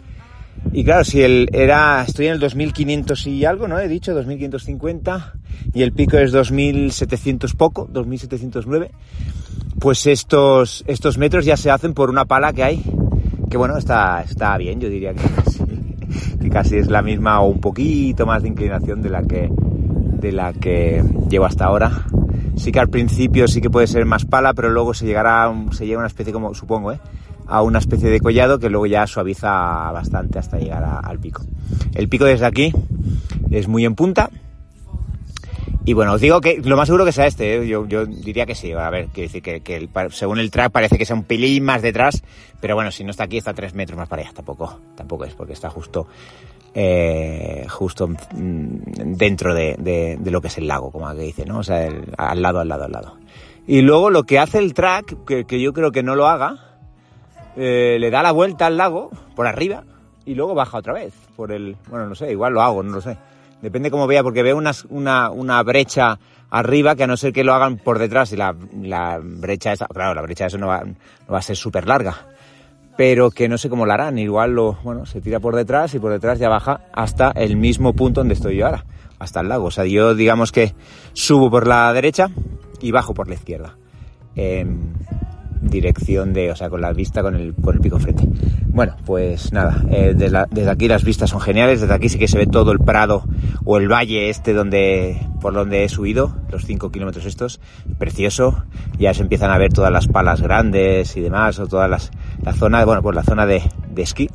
Y 0.73 0.85
claro, 0.85 1.05
si 1.05 1.23
el 1.23 1.49
era, 1.53 2.05
estoy 2.07 2.27
en 2.27 2.35
el 2.35 2.41
2500 2.41 3.27
y 3.27 3.45
algo, 3.45 3.69
¿no? 3.69 3.79
He 3.79 3.89
dicho 3.89 4.15
2550 4.15 5.35
y 5.75 5.83
el 5.83 5.93
pico 5.93 6.19
es 6.19 6.33
2700 6.33 7.55
poco, 7.55 7.89
2709, 7.91 8.91
pues 9.79 10.07
estos, 10.07 10.85
estos 10.87 11.19
metros 11.19 11.45
ya 11.45 11.57
se 11.57 11.71
hacen 11.71 11.95
por 11.95 12.11
una 12.11 12.25
pala 12.25 12.53
que 12.53 12.65
hay, 12.65 12.83
que 13.51 13.57
bueno, 13.57 13.77
está, 13.77 14.23
está 14.23 14.57
bien, 14.59 14.81
yo 14.81 14.89
diría 14.89 15.15
que 15.15 15.21
que 16.41 16.51
casi 16.51 16.77
es 16.77 16.89
la 16.89 17.03
misma 17.03 17.41
o 17.41 17.49
un 17.49 17.61
poquito 17.61 18.27
más 18.27 18.43
de 18.43 18.49
inclinación 18.49 19.03
de 19.03 19.11
la 19.11 19.23
que, 19.23 19.51
de 20.21 20.33
la 20.33 20.53
que 20.53 21.03
llevo 21.29 21.47
hasta 21.47 21.67
ahora. 21.67 22.07
Sí 22.57 22.73
que 22.73 22.81
al 22.81 22.89
principio 22.89 23.49
sí 23.49 23.61
que 23.61 23.71
puede 23.71 23.87
ser 23.87 24.05
más 24.07 24.25
pala, 24.25 24.55
pero 24.55 24.71
luego 24.71 24.95
se 24.95 25.07
llegará, 25.07 25.53
se 25.73 25.87
llega 25.87 25.99
a 25.99 26.01
una 26.01 26.09
especie 26.09 26.33
como, 26.33 26.55
supongo, 26.55 26.93
¿eh? 26.93 27.01
a 27.47 27.63
una 27.63 27.79
especie 27.79 28.11
de 28.11 28.21
collado 28.21 28.59
que 28.59 28.69
luego 28.71 28.87
ya 28.87 29.07
suaviza 29.07 29.91
bastante 29.93 30.39
hasta 30.39 30.59
llegar 30.59 30.85
al 31.03 31.19
pico. 31.19 31.43
El 31.95 32.09
pico 32.09 32.25
desde 32.25 32.47
aquí 32.47 32.73
es 33.51 33.69
muy 33.69 33.85
en 33.85 33.95
punta. 33.95 34.31
Y 35.87 35.93
bueno, 35.93 36.15
os 36.15 36.21
digo 36.21 36.41
que 36.41 36.61
lo 36.65 36.77
más 36.77 36.89
seguro 36.89 37.05
que 37.05 37.13
sea 37.13 37.29
este, 37.29 37.59
¿eh? 37.59 37.69
yo, 37.69 37.85
diría 38.07 38.45
que 38.45 38.57
sí. 38.57 38.73
A 38.73 38.91
ver, 38.91 39.07
quiero 39.07 39.31
decir 39.33 39.41
que, 39.41 39.89
según 40.11 40.41
el 40.41 40.51
track 40.51 40.73
parece 40.73 40.99
que 40.99 41.07
sea 41.07 41.15
un 41.15 41.23
pelín 41.23 41.63
más 41.63 41.81
detrás, 41.81 42.25
pero 42.61 42.75
bueno, 42.75 42.91
si 42.91 43.05
no 43.05 43.13
está 43.13 43.23
aquí 43.23 43.37
está 43.37 43.55
tres 43.55 43.73
metros 43.73 43.97
más 43.97 44.09
para 44.09 44.23
allá, 44.23 44.33
tampoco, 44.33 44.81
tampoco 44.97 45.25
es, 45.25 45.35
porque 45.35 45.53
está 45.53 45.71
justo 45.71 46.09
eh, 46.75 47.65
justo 47.69 48.09
mm, 48.09 49.15
dentro 49.17 49.55
de, 49.55 50.19
lo 50.25 50.41
que 50.41 50.49
es 50.49 50.59
el 50.59 50.67
lago, 50.67 50.91
como 50.91 51.09
que 51.15 51.23
dice, 51.23 51.45
¿no? 51.47 51.59
O 51.61 51.63
sea, 51.63 51.89
al 52.19 52.43
lado, 52.43 52.59
al 52.59 52.69
lado, 52.69 52.85
al 52.87 52.93
lado. 52.93 53.17
Y 53.69 53.83
luego 53.83 54.11
lo 54.11 54.25
que 54.25 54.41
hace 54.41 54.59
el 54.59 54.75
track, 54.75 55.25
que, 55.25 55.61
yo 55.61 55.73
creo 55.73 55.93
que 55.93 56.03
no 56.03 56.17
lo 56.17 56.27
haga, 56.27 56.81
eh, 57.57 57.97
le 58.01 58.11
da 58.11 58.25
la 58.25 58.33
vuelta 58.33 58.67
al 58.67 58.77
lago 58.77 59.11
por 59.37 59.47
arriba 59.47 59.85
y 60.25 60.35
luego 60.35 60.57
baja 60.57 60.79
otra 60.79 60.95
vez 60.95 61.15
por 61.37 61.53
el, 61.53 61.77
bueno, 61.89 62.09
no 62.09 62.17
sé, 62.17 62.33
igual 62.33 62.55
lo 62.55 62.63
hago, 62.63 62.83
no 62.83 62.91
lo 62.91 63.01
sé. 63.01 63.17
Depende 63.67 63.91
cómo 63.91 64.07
vea, 64.07 64.23
porque 64.23 64.45
veo 64.45 64.57
una, 64.57 65.31
una 65.31 65.63
brecha 65.65 66.21
arriba 66.51 66.95
que 66.95 67.03
a 67.03 67.09
no 67.09 67.17
ser 67.17 67.33
que 67.33 67.43
lo 67.43 67.53
hagan 67.53 67.79
por 67.79 67.99
detrás 67.99 68.33
y 68.33 68.37
la, 68.37 68.55
la 68.81 69.19
brecha 69.21 69.73
esa, 69.73 69.89
claro, 69.89 70.15
la 70.15 70.23
brecha 70.23 70.47
eso 70.47 70.57
no 70.57 70.69
va, 70.69 70.85
no 70.85 71.33
va 71.33 71.39
a 71.39 71.43
ser 71.43 71.57
súper 71.57 71.89
larga 71.89 72.15
pero 72.97 73.33
que 73.33 73.49
no 73.49 73.59
sé 73.59 73.69
cómo 73.69 73.87
lo 73.87 73.93
harán. 73.93 74.19
Igual 74.19 74.53
lo, 74.53 74.79
bueno, 74.85 75.05
se 75.05 75.21
tira 75.21 75.41
por 75.41 75.57
detrás 75.57 75.93
y 75.95 75.99
por 75.99 76.13
detrás 76.13 76.39
ya 76.39 76.49
baja 76.49 76.83
hasta 76.93 77.33
el 77.33 77.57
mismo 77.57 77.93
punto 77.93 78.21
donde 78.21 78.35
estoy 78.35 78.57
yo 78.57 78.67
ahora, 78.67 78.85
hasta 79.19 79.41
el 79.41 79.49
lago. 79.49 79.67
O 79.67 79.71
sea, 79.73 79.85
yo 79.85 80.15
digamos 80.15 80.53
que 80.53 80.75
subo 81.13 81.51
por 81.51 81.67
la 81.67 81.93
derecha 81.93 82.31
y 82.81 82.93
bajo 82.93 83.15
por 83.15 83.27
la 83.27 83.35
izquierda. 83.35 83.77
Dirección 85.61 86.33
de, 86.33 86.53
o 86.53 86.57
sea, 86.57 86.71
con 86.71 86.81
la 86.81 86.93
vista 86.93 87.21
con 87.21 87.35
el, 87.35 87.53
con 87.57 87.75
el 87.75 87.81
pico 87.81 87.99
frente. 87.99 88.29
Bueno, 88.77 88.95
pues 89.07 89.55
nada, 89.55 89.83
eh, 89.91 90.13
desde, 90.15 90.69
aquí 90.69 90.87
las 90.87 91.03
vistas 91.03 91.31
son 91.31 91.41
geniales, 91.41 91.81
desde 91.81 91.95
aquí 91.95 92.11
sí 92.11 92.19
que 92.19 92.29
se 92.29 92.37
ve 92.37 92.47
todo 92.47 92.73
el 92.73 92.79
prado 92.79 93.23
o 93.65 93.79
el 93.79 93.91
valle 93.91 94.29
este 94.29 94.53
donde, 94.53 95.19
por 95.41 95.55
donde 95.55 95.85
he 95.85 95.89
subido, 95.89 96.37
los 96.51 96.67
5 96.67 96.91
kilómetros 96.91 97.25
estos, 97.25 97.59
precioso, 97.97 98.65
ya 98.99 99.15
se 99.15 99.23
empiezan 99.23 99.51
a 99.51 99.57
ver 99.57 99.73
todas 99.73 99.91
las 99.91 100.09
palas 100.09 100.43
grandes 100.43 101.17
y 101.17 101.23
demás, 101.23 101.59
o 101.59 101.67
todas 101.67 101.89
las, 101.89 102.11
la 102.45 102.53
zona, 102.53 102.85
bueno, 102.85 103.01
pues 103.01 103.17
la 103.17 103.23
zona 103.23 103.47
de, 103.47 103.63
de 103.89 104.03
esquí. 104.03 104.29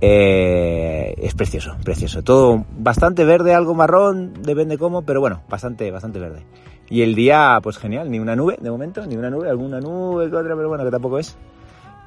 Eh, 0.00 1.14
es 1.18 1.36
precioso, 1.36 1.76
precioso. 1.84 2.24
Todo 2.24 2.66
bastante 2.76 3.24
verde, 3.24 3.54
algo 3.54 3.72
marrón, 3.76 4.32
depende 4.42 4.78
cómo, 4.78 5.02
pero 5.02 5.20
bueno, 5.20 5.42
bastante, 5.48 5.92
bastante 5.92 6.18
verde. 6.18 6.42
Y 6.90 7.02
el 7.02 7.14
día, 7.14 7.60
pues 7.62 7.78
genial, 7.78 8.10
ni 8.10 8.18
una 8.18 8.34
nube 8.34 8.58
de 8.60 8.68
momento, 8.68 9.06
ni 9.06 9.14
una 9.14 9.30
nube, 9.30 9.48
alguna 9.48 9.78
nube 9.78 10.26
otra, 10.26 10.56
pero 10.56 10.68
bueno, 10.68 10.82
que 10.82 10.90
tampoco 10.90 11.20
es. 11.20 11.38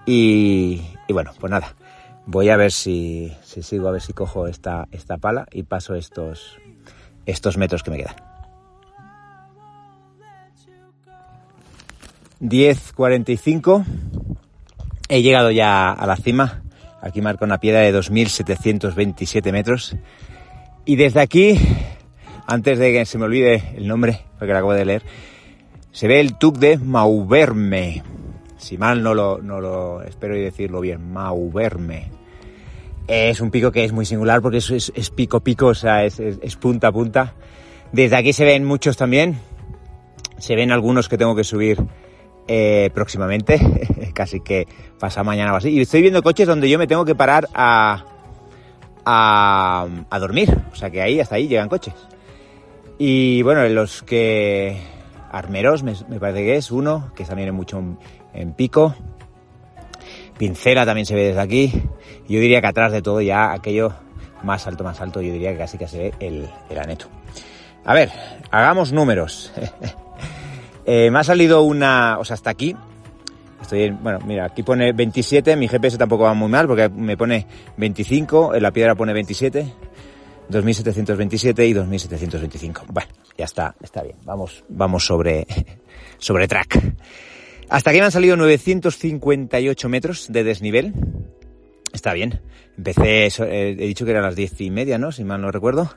Y, 0.06 0.82
y 1.08 1.14
bueno, 1.14 1.32
pues 1.40 1.52
nada, 1.52 1.76
Voy 2.28 2.50
a 2.50 2.58
ver 2.58 2.72
si, 2.72 3.32
si 3.44 3.62
sigo, 3.62 3.88
a 3.88 3.92
ver 3.92 4.02
si 4.02 4.14
cojo 4.14 4.48
esta, 4.48 4.88
esta 4.92 5.18
pala 5.18 5.46
y 5.52 5.64
paso 5.64 5.94
estos, 5.94 6.58
estos 7.28 7.58
metros 7.58 7.84
que 7.84 7.92
me 7.92 7.98
quedan. 7.98 8.16
10.45. 12.42 13.86
He 15.08 15.22
llegado 15.22 15.52
ya 15.52 15.92
a 15.92 16.08
la 16.08 16.16
cima. 16.18 16.64
Aquí 17.00 17.22
marca 17.22 17.46
una 17.46 17.60
piedra 17.60 17.82
de 17.82 17.94
2.727 17.94 19.52
metros. 19.52 19.96
Y 20.84 20.96
desde 20.96 21.22
aquí, 21.22 21.60
antes 22.48 22.80
de 22.80 22.92
que 22.92 23.06
se 23.06 23.20
me 23.20 23.26
olvide 23.26 23.76
el 23.78 23.88
nombre, 23.88 24.22
porque 24.40 24.52
lo 24.52 24.58
acabo 24.58 24.74
de 24.74 24.86
leer, 24.86 25.04
se 25.92 26.08
ve 26.08 26.20
el 26.20 26.40
Tuc 26.40 26.58
de 26.58 26.80
Mauverme. 26.80 28.02
Si 28.58 28.78
mal 28.78 29.04
no 29.04 29.14
lo, 29.14 29.40
no 29.42 29.60
lo 29.60 30.02
espero 30.04 30.36
y 30.36 30.42
decirlo 30.42 30.82
bien, 30.82 31.12
Mauverme. 31.12 32.12
Es 33.08 33.40
un 33.42 33.52
pico 33.52 33.72
que 33.72 33.84
es 33.84 33.92
muy 33.92 34.06
singular 34.06 34.42
porque 34.42 34.58
es, 34.58 34.72
es, 34.72 35.10
pico 35.12 35.42
pico, 35.42 35.68
o 35.68 35.76
sea, 35.76 36.06
es, 36.06 36.20
es, 36.20 36.56
punta 36.56 36.88
a 36.88 36.92
punta. 36.92 37.34
Desde 37.92 38.16
aquí 38.16 38.34
se 38.34 38.46
ven 38.46 38.64
muchos 38.64 38.98
también. 38.98 39.38
Se 40.38 40.56
ven 40.56 40.72
algunos 40.72 41.08
que 41.08 41.18
tengo 41.18 41.36
que 41.36 41.44
subir 41.44 41.78
eh, 42.48 42.90
próximamente, 42.94 43.60
casi 44.14 44.40
que 44.40 44.68
pasa 45.00 45.24
mañana 45.24 45.54
o 45.54 45.58
así. 45.58 45.70
Y 45.70 45.82
estoy 45.82 46.02
viendo 46.02 46.24
coches 46.24 46.48
donde 46.48 46.70
yo 46.70 46.80
me 46.80 46.88
tengo 46.88 47.06
que 47.06 47.14
parar 47.14 47.48
a, 47.54 48.06
a, 49.06 49.88
a 50.10 50.20
dormir. 50.20 50.58
O 50.72 50.76
sea 50.76 50.90
que 50.90 51.02
ahí, 51.02 51.20
hasta 51.20 51.36
ahí 51.36 51.48
llegan 51.48 51.70
coches. 51.70 51.94
Y 52.98 53.42
bueno, 53.44 53.68
los 53.70 54.02
que... 54.02 54.96
Armeros, 55.32 55.84
me, 55.84 55.94
parece 56.18 56.46
que 56.46 56.56
es 56.56 56.72
uno, 56.72 57.12
que 57.14 57.26
también 57.26 57.50
es 57.50 57.54
mucho 57.54 57.84
en, 58.36 58.54
pico. 58.54 58.96
Pincela 60.38 60.86
también 60.86 61.06
se 61.06 61.16
ve 61.16 61.28
desde 61.28 61.42
aquí. 61.42 61.72
Yo 62.28 62.40
diría 62.40 62.62
que 62.62 62.68
atrás 62.68 62.92
de 62.92 63.02
todo 63.02 63.22
ya 63.22 63.54
aquello 63.54 63.94
más 64.44 64.68
alto, 64.68 64.84
más 64.84 65.00
alto, 65.02 65.22
yo 65.22 65.32
diría 65.32 65.52
que 65.54 65.58
casi 65.58 65.78
que 65.78 65.88
se 65.88 65.98
ve 65.98 66.14
el, 66.20 66.48
el 66.70 66.78
aneto. 66.78 67.08
A 67.86 67.94
ver, 67.94 68.12
hagamos 68.52 68.92
números. 68.92 69.54
eh, 70.86 71.10
me 71.12 71.20
ha 71.20 71.24
salido 71.24 71.64
una, 71.64 72.18
o 72.20 72.26
sea, 72.26 72.34
hasta 72.34 72.50
aquí. 72.50 72.76
Estoy 73.62 73.84
en, 73.84 74.04
bueno, 74.04 74.20
mira, 74.26 74.46
aquí 74.46 74.64
pone 74.64 74.92
27, 74.92 75.56
mi 75.56 75.68
GPS 75.68 75.98
tampoco 75.98 76.24
va 76.24 76.34
muy 76.34 76.50
mal 76.50 76.68
porque 76.68 76.90
me 76.90 77.18
pone 77.18 77.48
25, 77.78 78.56
en 78.56 78.64
la 78.64 78.72
piedra 78.72 78.96
pone 78.96 79.14
27. 79.14 79.74
2727 80.50 81.66
y 81.66 81.74
2725. 81.74 82.86
Bueno, 82.90 83.10
ya 83.38 83.46
está, 83.46 83.76
está 83.82 84.04
bien. 84.04 84.18
Vamos, 84.24 84.64
vamos 84.70 85.06
sobre, 85.06 85.48
sobre 86.18 86.48
track. 86.48 86.80
Hasta 87.70 87.90
aquí 87.90 88.00
me 88.00 88.06
han 88.06 88.12
salido 88.12 88.38
958 88.38 89.90
metros 89.90 90.28
de 90.30 90.44
desnivel. 90.44 90.94
Está 91.94 92.14
bien. 92.14 92.42
Empecé, 92.78 93.28
he 93.28 93.76
dicho 93.76 94.06
que 94.06 94.12
eran 94.12 94.24
las 94.24 94.36
diez 94.36 94.60
y 94.62 94.70
media, 94.70 94.98
¿no? 94.98 95.12
Si 95.12 95.24
mal 95.24 95.42
no 95.42 95.52
recuerdo. 95.52 95.94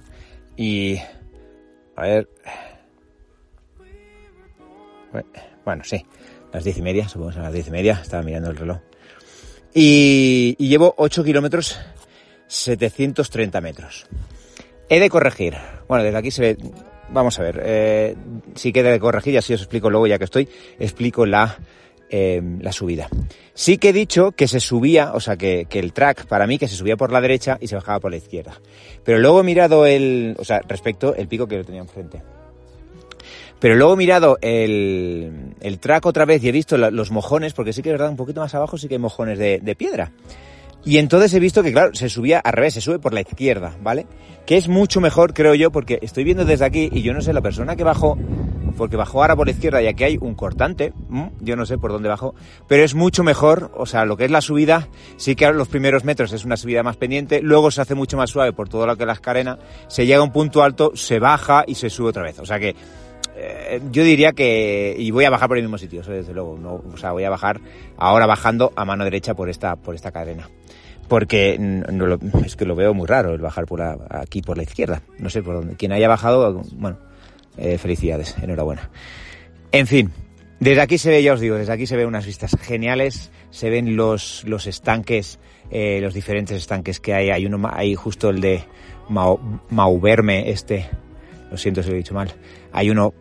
Y, 0.56 0.98
a 1.96 2.02
ver. 2.02 2.28
Bueno, 5.64 5.84
sí. 5.84 6.04
Las 6.52 6.64
diez 6.64 6.78
y 6.78 6.82
media, 6.82 7.08
supongo 7.08 7.32
que 7.32 7.38
a 7.40 7.42
las 7.42 7.52
diez 7.52 7.68
y 7.68 7.70
media. 7.70 8.00
Estaba 8.02 8.22
mirando 8.22 8.50
el 8.50 8.56
reloj. 8.56 8.78
Y, 9.74 10.56
y 10.58 10.68
llevo 10.68 10.94
8 10.96 11.24
kilómetros 11.24 11.78
730 12.46 13.60
metros. 13.60 14.06
He 14.88 15.00
de 15.00 15.10
corregir. 15.10 15.56
Bueno, 15.86 16.04
desde 16.04 16.18
aquí 16.18 16.30
se 16.30 16.42
ve. 16.42 16.58
Vamos 17.10 17.38
a 17.38 17.42
ver. 17.42 17.62
Eh, 17.64 18.16
si 18.54 18.72
queda 18.72 18.90
de 18.90 19.00
corregir, 19.00 19.36
así 19.38 19.54
os 19.54 19.60
explico 19.60 19.90
luego, 19.90 20.06
ya 20.06 20.18
que 20.18 20.24
estoy, 20.24 20.48
explico 20.78 21.24
la, 21.26 21.58
eh, 22.10 22.42
la 22.60 22.72
subida. 22.72 23.08
Sí 23.54 23.78
que 23.78 23.90
he 23.90 23.92
dicho 23.92 24.32
que 24.32 24.48
se 24.48 24.60
subía, 24.60 25.12
o 25.14 25.20
sea, 25.20 25.36
que, 25.36 25.66
que, 25.68 25.78
el 25.78 25.92
track 25.92 26.26
para 26.26 26.46
mí 26.46 26.58
que 26.58 26.68
se 26.68 26.76
subía 26.76 26.96
por 26.96 27.12
la 27.12 27.20
derecha 27.20 27.58
y 27.60 27.68
se 27.68 27.74
bajaba 27.74 28.00
por 28.00 28.10
la 28.10 28.18
izquierda. 28.18 28.60
Pero 29.04 29.18
luego 29.18 29.40
he 29.40 29.44
mirado 29.44 29.86
el, 29.86 30.36
o 30.38 30.44
sea, 30.44 30.60
respecto 30.68 31.14
el 31.14 31.28
pico 31.28 31.46
que 31.46 31.56
lo 31.56 31.64
tenía 31.64 31.80
enfrente. 31.80 32.22
Pero 33.58 33.74
luego 33.74 33.94
he 33.94 33.96
mirado 33.96 34.38
el, 34.40 35.54
el 35.60 35.78
track 35.80 36.06
otra 36.06 36.24
vez 36.24 36.44
y 36.44 36.48
he 36.48 36.52
visto 36.52 36.76
los 36.76 37.10
mojones, 37.10 37.54
porque 37.54 37.72
sí 37.72 37.82
que 37.82 37.88
es 37.88 37.94
verdad, 37.94 38.10
un 38.10 38.16
poquito 38.16 38.40
más 38.40 38.54
abajo 38.54 38.78
sí 38.78 38.86
que 38.86 38.94
hay 38.94 39.00
mojones 39.00 39.38
de, 39.38 39.58
de 39.60 39.74
piedra. 39.74 40.12
Y 40.84 40.98
entonces 40.98 41.34
he 41.34 41.40
visto 41.40 41.62
que, 41.62 41.72
claro, 41.72 41.94
se 41.94 42.08
subía 42.08 42.38
al 42.38 42.52
revés, 42.52 42.74
se 42.74 42.80
sube 42.80 42.98
por 42.98 43.12
la 43.12 43.20
izquierda, 43.20 43.76
¿vale? 43.82 44.06
Que 44.46 44.56
es 44.56 44.68
mucho 44.68 45.00
mejor, 45.00 45.34
creo 45.34 45.54
yo, 45.54 45.70
porque 45.70 45.98
estoy 46.02 46.24
viendo 46.24 46.44
desde 46.44 46.64
aquí 46.64 46.88
y 46.92 47.02
yo 47.02 47.12
no 47.12 47.20
sé, 47.20 47.32
la 47.32 47.42
persona 47.42 47.76
que 47.76 47.84
bajó, 47.84 48.16
porque 48.76 48.96
bajó 48.96 49.20
ahora 49.20 49.36
por 49.36 49.46
la 49.46 49.52
izquierda 49.52 49.82
y 49.82 49.86
aquí 49.88 50.04
hay 50.04 50.18
un 50.18 50.34
cortante, 50.34 50.94
yo 51.40 51.56
no 51.56 51.66
sé 51.66 51.76
por 51.76 51.92
dónde 51.92 52.08
bajó, 52.08 52.34
pero 52.68 52.84
es 52.84 52.94
mucho 52.94 53.24
mejor, 53.24 53.70
o 53.74 53.84
sea, 53.84 54.06
lo 54.06 54.16
que 54.16 54.24
es 54.24 54.30
la 54.30 54.40
subida, 54.40 54.88
sí 55.16 55.34
que 55.34 55.50
los 55.52 55.68
primeros 55.68 56.04
metros 56.04 56.32
es 56.32 56.44
una 56.44 56.56
subida 56.56 56.82
más 56.82 56.96
pendiente, 56.96 57.42
luego 57.42 57.70
se 57.70 57.82
hace 57.82 57.94
mucho 57.94 58.16
más 58.16 58.30
suave 58.30 58.52
por 58.52 58.68
todo 58.68 58.86
lo 58.86 58.96
que 58.96 59.02
es 59.02 59.06
la 59.06 59.12
escarena, 59.14 59.58
se 59.88 60.06
llega 60.06 60.20
a 60.20 60.24
un 60.24 60.32
punto 60.32 60.62
alto, 60.62 60.92
se 60.94 61.18
baja 61.18 61.64
y 61.66 61.74
se 61.74 61.90
sube 61.90 62.08
otra 62.08 62.22
vez. 62.22 62.38
O 62.38 62.46
sea 62.46 62.58
que 62.58 62.74
eh, 63.36 63.82
yo 63.90 64.04
diría 64.04 64.32
que 64.32 64.94
y 64.96 65.10
voy 65.10 65.24
a 65.24 65.30
bajar 65.30 65.48
por 65.48 65.58
el 65.58 65.64
mismo 65.64 65.76
sitio, 65.76 66.02
desde 66.02 66.32
luego, 66.32 66.56
no, 66.56 66.82
o 66.90 66.96
sea, 66.96 67.12
voy 67.12 67.24
a 67.24 67.30
bajar 67.30 67.60
ahora 67.98 68.26
bajando 68.26 68.72
a 68.76 68.84
mano 68.84 69.04
derecha 69.04 69.34
por 69.34 69.50
esta 69.50 69.76
por 69.76 69.94
esta 69.94 70.12
cadena 70.12 70.48
porque 71.08 71.58
es 72.44 72.56
que 72.56 72.64
lo 72.64 72.74
veo 72.74 72.94
muy 72.94 73.06
raro 73.06 73.34
el 73.34 73.40
bajar 73.40 73.66
por 73.66 73.82
aquí 73.82 74.42
por 74.42 74.56
la 74.56 74.62
izquierda. 74.62 75.02
No 75.18 75.30
sé 75.30 75.42
por 75.42 75.56
dónde. 75.56 75.76
Quien 75.76 75.92
haya 75.92 76.08
bajado, 76.08 76.62
bueno, 76.72 76.98
eh, 77.56 77.78
felicidades, 77.78 78.36
enhorabuena. 78.40 78.90
En 79.72 79.86
fin, 79.86 80.12
desde 80.60 80.80
aquí 80.80 80.98
se 80.98 81.10
ve, 81.10 81.22
ya 81.22 81.32
os 81.32 81.40
digo, 81.40 81.56
desde 81.56 81.72
aquí 81.72 81.86
se 81.86 81.96
ven 81.96 82.06
unas 82.06 82.26
vistas 82.26 82.56
geniales, 82.60 83.30
se 83.50 83.70
ven 83.70 83.96
los, 83.96 84.44
los 84.46 84.66
estanques, 84.66 85.38
eh, 85.70 86.00
los 86.00 86.14
diferentes 86.14 86.56
estanques 86.56 87.00
que 87.00 87.14
hay. 87.14 87.30
Hay 87.30 87.46
uno, 87.46 87.68
hay 87.72 87.94
justo 87.94 88.30
el 88.30 88.40
de 88.40 88.64
Mauverme, 89.08 90.50
este, 90.50 90.88
lo 91.50 91.56
siento 91.56 91.82
si 91.82 91.88
lo 91.88 91.94
he 91.94 91.98
dicho 91.98 92.14
mal. 92.14 92.32
Hay 92.72 92.90
uno 92.90 93.14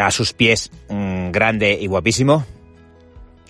a 0.00 0.10
sus 0.10 0.32
pies 0.32 0.70
mm, 0.88 1.30
grande 1.30 1.78
y 1.80 1.86
guapísimo. 1.86 2.44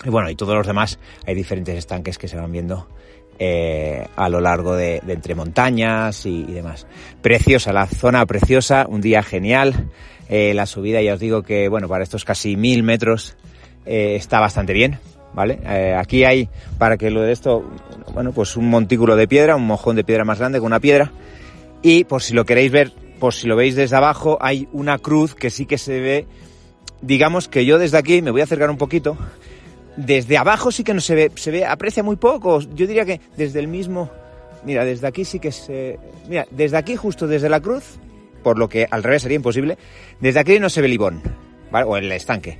Y 0.05 0.11
bueno, 0.11 0.31
y 0.31 0.37
todos 0.37 0.55
los 0.55 0.67
demás, 0.67 0.99
hay 1.27 1.35
diferentes 1.35 1.77
estanques 1.77 2.19
que 2.19 2.29
se 2.29 2.37
van 2.37 2.53
viendo 2.53 2.89
eh, 3.39 4.07
a 4.17 4.29
lo 4.29 4.41
largo 4.41 4.77
de, 4.77 5.03
entre 5.09 5.35
montañas 5.35 6.27
y, 6.27 6.45
demás. 6.45 6.87
Preciosa, 7.23 7.73
la 7.73 7.87
zona 7.87 8.25
preciosa, 8.27 8.87
un 8.89 9.01
día 9.01 9.23
genial. 9.23 9.91
Eh, 10.29 10.55
la 10.55 10.67
subida, 10.67 11.03
ya 11.03 11.15
os 11.15 11.21
digo 11.21 11.43
que, 11.43 11.69
bueno, 11.69 11.89
para 11.89 12.05
estos 12.05 12.25
casi 12.25 12.57
mil 12.57 12.83
metros 12.83 13.37
eh, 13.85 14.17
está 14.17 14.41
bastante 14.41 14.73
bien, 14.73 14.99
¿vale? 15.35 15.61
aquí 15.99 16.25
hay, 16.25 16.49
para 16.79 16.97
que 16.97 17.11
lo 17.11 17.21
de 17.21 17.33
esto, 17.33 17.71
bueno, 18.15 18.33
pues 18.33 18.57
un 18.57 18.71
montículo 18.71 19.17
de 19.17 19.29
piedra, 19.29 19.57
un 19.57 19.67
mojón 19.67 19.97
de 19.97 20.05
piedra 20.05 20.25
más 20.25 20.39
grande 20.39 20.59
con 20.59 20.67
una 20.67 20.81
piedra. 20.81 21.13
Y 21.83 22.05
por 22.05 22.23
si 22.23 22.33
lo 22.33 22.47
queréis 22.47 22.73
ver, 22.73 22.93
por 23.19 23.35
si 23.35 23.47
lo 23.47 23.57
veis 23.57 23.75
desde 23.75 23.97
abajo, 23.97 24.39
hay 24.41 24.69
una 24.73 24.99
cruz 24.99 25.35
que 25.35 25.51
sí 25.51 25.67
que 25.67 25.77
se 25.77 26.01
ve, 26.01 26.27
digamos 27.03 27.49
que 27.49 27.67
yo 27.67 27.79
desde 27.79 27.99
aquí 27.99 28.23
me 28.23 28.31
voy 28.31 28.41
a 28.41 28.45
acercar 28.45 28.71
un 28.71 28.79
poquito, 28.79 29.19
desde 29.97 30.37
abajo 30.37 30.73
sí 30.73 30.85
que 30.85 30.95
no 30.95 31.01
se 31.01 31.15
ve, 31.15 31.33
se 31.37 31.51
ve, 31.51 31.65
aprecia 31.65 32.03
muy 32.03 32.17
poco. 32.17 32.61
Yo 32.61 32.87
diría 32.87 33.05
que 33.05 33.21
desde 33.37 33.61
el 33.61 33.69
mismo, 33.69 34.11
mira, 34.65 34.85
desde 34.85 35.07
aquí 35.07 35.25
sí 35.25 35.39
que 35.39 35.53
se, 35.53 35.99
mira, 36.29 36.47
desde 36.51 36.77
aquí 36.77 36.97
justo 36.97 37.27
desde 37.27 37.49
la 37.49 37.61
cruz, 37.61 37.99
por 38.43 38.59
lo 38.59 38.69
que 38.69 38.87
al 38.91 39.03
revés 39.03 39.23
sería 39.23 39.37
imposible, 39.37 39.79
desde 40.21 40.41
aquí 40.41 40.59
no 40.59 40.69
se 40.69 40.83
ve 40.83 40.89
Libón, 40.89 41.23
¿vale? 41.71 41.87
O 41.87 41.97
el 41.97 42.11
estanque, 42.13 42.59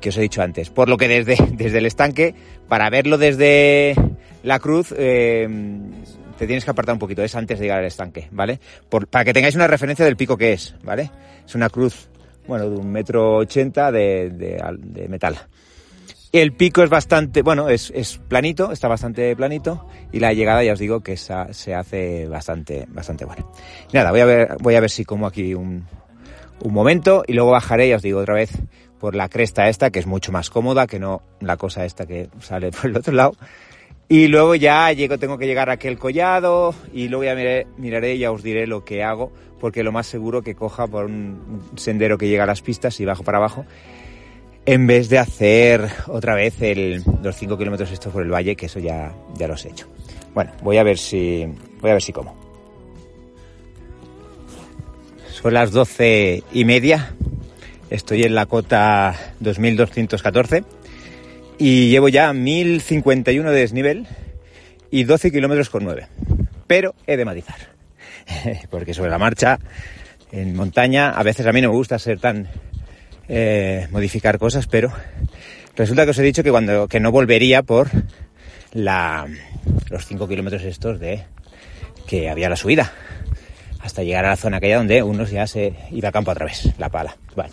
que 0.00 0.10
os 0.10 0.18
he 0.18 0.20
dicho 0.20 0.42
antes. 0.42 0.70
Por 0.70 0.88
lo 0.88 0.96
que 0.96 1.08
desde, 1.08 1.36
desde 1.52 1.78
el 1.78 1.86
estanque, 1.86 2.34
para 2.68 2.90
verlo 2.90 3.18
desde 3.18 3.94
la 4.42 4.58
cruz, 4.58 4.94
eh, 4.96 5.48
te 6.38 6.46
tienes 6.46 6.64
que 6.64 6.70
apartar 6.70 6.94
un 6.94 6.98
poquito, 6.98 7.22
es 7.22 7.34
antes 7.34 7.58
de 7.58 7.64
llegar 7.64 7.80
al 7.80 7.86
estanque, 7.86 8.28
¿vale? 8.30 8.60
para 9.10 9.24
que 9.24 9.32
tengáis 9.32 9.54
una 9.54 9.66
referencia 9.66 10.04
del 10.04 10.16
pico 10.16 10.36
que 10.36 10.52
es, 10.52 10.74
¿vale? 10.84 11.10
Es 11.46 11.54
una 11.54 11.70
cruz, 11.70 12.08
bueno, 12.46 12.68
de 12.68 12.76
un 12.76 12.90
metro 12.90 13.38
ochenta 13.38 13.90
de, 13.90 14.30
de 14.30 15.08
metal. 15.08 15.38
El 16.32 16.52
pico 16.52 16.82
es 16.82 16.90
bastante, 16.90 17.42
bueno, 17.42 17.68
es, 17.68 17.92
es, 17.94 18.18
planito, 18.18 18.72
está 18.72 18.88
bastante 18.88 19.34
planito 19.36 19.86
y 20.12 20.20
la 20.20 20.32
llegada 20.32 20.64
ya 20.64 20.72
os 20.72 20.78
digo 20.78 21.00
que 21.00 21.12
esa, 21.12 21.52
se 21.52 21.74
hace 21.74 22.26
bastante, 22.26 22.86
bastante 22.88 23.24
buena. 23.24 23.46
Nada, 23.92 24.10
voy 24.10 24.20
a 24.20 24.24
ver, 24.24 24.56
voy 24.60 24.74
a 24.74 24.80
ver 24.80 24.90
si 24.90 25.04
como 25.04 25.26
aquí 25.26 25.54
un, 25.54 25.86
un 26.60 26.72
momento 26.72 27.22
y 27.26 27.34
luego 27.34 27.52
bajaré, 27.52 27.88
ya 27.88 27.96
os 27.96 28.02
digo 28.02 28.20
otra 28.20 28.34
vez, 28.34 28.50
por 28.98 29.14
la 29.14 29.28
cresta 29.28 29.68
esta, 29.68 29.90
que 29.90 29.98
es 29.98 30.06
mucho 30.06 30.32
más 30.32 30.50
cómoda 30.50 30.86
que 30.86 30.98
no 30.98 31.22
la 31.40 31.56
cosa 31.56 31.84
esta 31.84 32.06
que 32.06 32.28
sale 32.40 32.70
por 32.72 32.90
el 32.90 32.96
otro 32.96 33.12
lado. 33.12 33.34
Y 34.08 34.28
luego 34.28 34.54
ya 34.54 34.92
llego, 34.92 35.18
tengo 35.18 35.36
que 35.36 35.46
llegar 35.46 35.68
a 35.68 35.74
aquel 35.74 35.98
collado 35.98 36.74
y 36.92 37.08
luego 37.08 37.24
ya 37.24 37.34
miraré, 37.34 37.66
miraré 37.76 38.14
y 38.14 38.18
ya 38.18 38.30
os 38.30 38.42
diré 38.42 38.66
lo 38.66 38.84
que 38.84 39.02
hago, 39.02 39.32
porque 39.58 39.82
lo 39.82 39.90
más 39.90 40.06
seguro 40.06 40.42
que 40.42 40.54
coja 40.54 40.86
por 40.86 41.06
un 41.06 41.62
sendero 41.76 42.16
que 42.16 42.28
llega 42.28 42.44
a 42.44 42.46
las 42.46 42.62
pistas 42.62 43.00
y 43.00 43.04
bajo 43.04 43.24
para 43.24 43.38
abajo 43.38 43.64
en 44.66 44.86
vez 44.88 45.08
de 45.08 45.18
hacer 45.18 45.88
otra 46.08 46.34
vez 46.34 46.54
los 47.22 47.36
5 47.36 47.56
kilómetros 47.56 47.92
estos 47.92 48.12
por 48.12 48.22
el 48.22 48.32
valle, 48.32 48.56
que 48.56 48.66
eso 48.66 48.80
ya, 48.80 49.12
ya 49.36 49.46
los 49.46 49.64
he 49.64 49.68
hecho. 49.68 49.86
Bueno, 50.34 50.52
voy 50.62 50.76
a 50.76 50.82
ver 50.82 50.98
si, 50.98 51.46
voy 51.80 51.90
a 51.90 51.94
ver 51.94 52.02
si 52.02 52.12
como. 52.12 52.36
Son 55.30 55.54
las 55.54 55.70
doce 55.70 56.42
y 56.52 56.64
media. 56.64 57.14
Estoy 57.88 58.24
en 58.24 58.34
la 58.34 58.46
cota 58.46 59.14
2214 59.38 60.64
y 61.58 61.88
llevo 61.88 62.08
ya 62.08 62.32
1051 62.32 63.52
de 63.52 63.60
desnivel 63.60 64.06
y 64.90 65.04
12 65.04 65.30
kilómetros 65.30 65.70
con 65.70 65.84
9. 65.84 66.08
Pero 66.66 66.96
he 67.06 67.16
de 67.16 67.24
matizar, 67.24 67.56
porque 68.70 68.92
sobre 68.92 69.10
la 69.10 69.18
marcha 69.18 69.60
en 70.32 70.56
montaña 70.56 71.10
a 71.10 71.22
veces 71.22 71.46
a 71.46 71.52
mí 71.52 71.60
no 71.60 71.70
me 71.70 71.76
gusta 71.76 71.98
ser 72.00 72.18
tan 72.18 72.48
eh, 73.28 73.88
modificar 73.90 74.38
cosas, 74.38 74.66
pero 74.66 74.92
resulta 75.76 76.04
que 76.04 76.10
os 76.10 76.18
he 76.18 76.22
dicho 76.22 76.42
que 76.42 76.50
cuando 76.50 76.88
que 76.88 77.00
no 77.00 77.10
volvería 77.12 77.62
por 77.62 77.90
la, 78.72 79.26
los 79.90 80.06
5 80.06 80.28
kilómetros 80.28 80.62
estos 80.62 81.00
de 81.00 81.24
que 82.06 82.28
había 82.28 82.48
la 82.48 82.56
subida 82.56 82.92
hasta 83.80 84.02
llegar 84.02 84.24
a 84.24 84.30
la 84.30 84.36
zona 84.36 84.56
aquella 84.56 84.78
donde 84.78 85.02
unos 85.02 85.30
ya 85.30 85.46
se 85.46 85.74
iba 85.90 86.08
a 86.08 86.12
campo 86.12 86.30
a 86.30 86.34
través, 86.34 86.72
la 86.78 86.88
pala. 86.88 87.16
Bueno, 87.34 87.52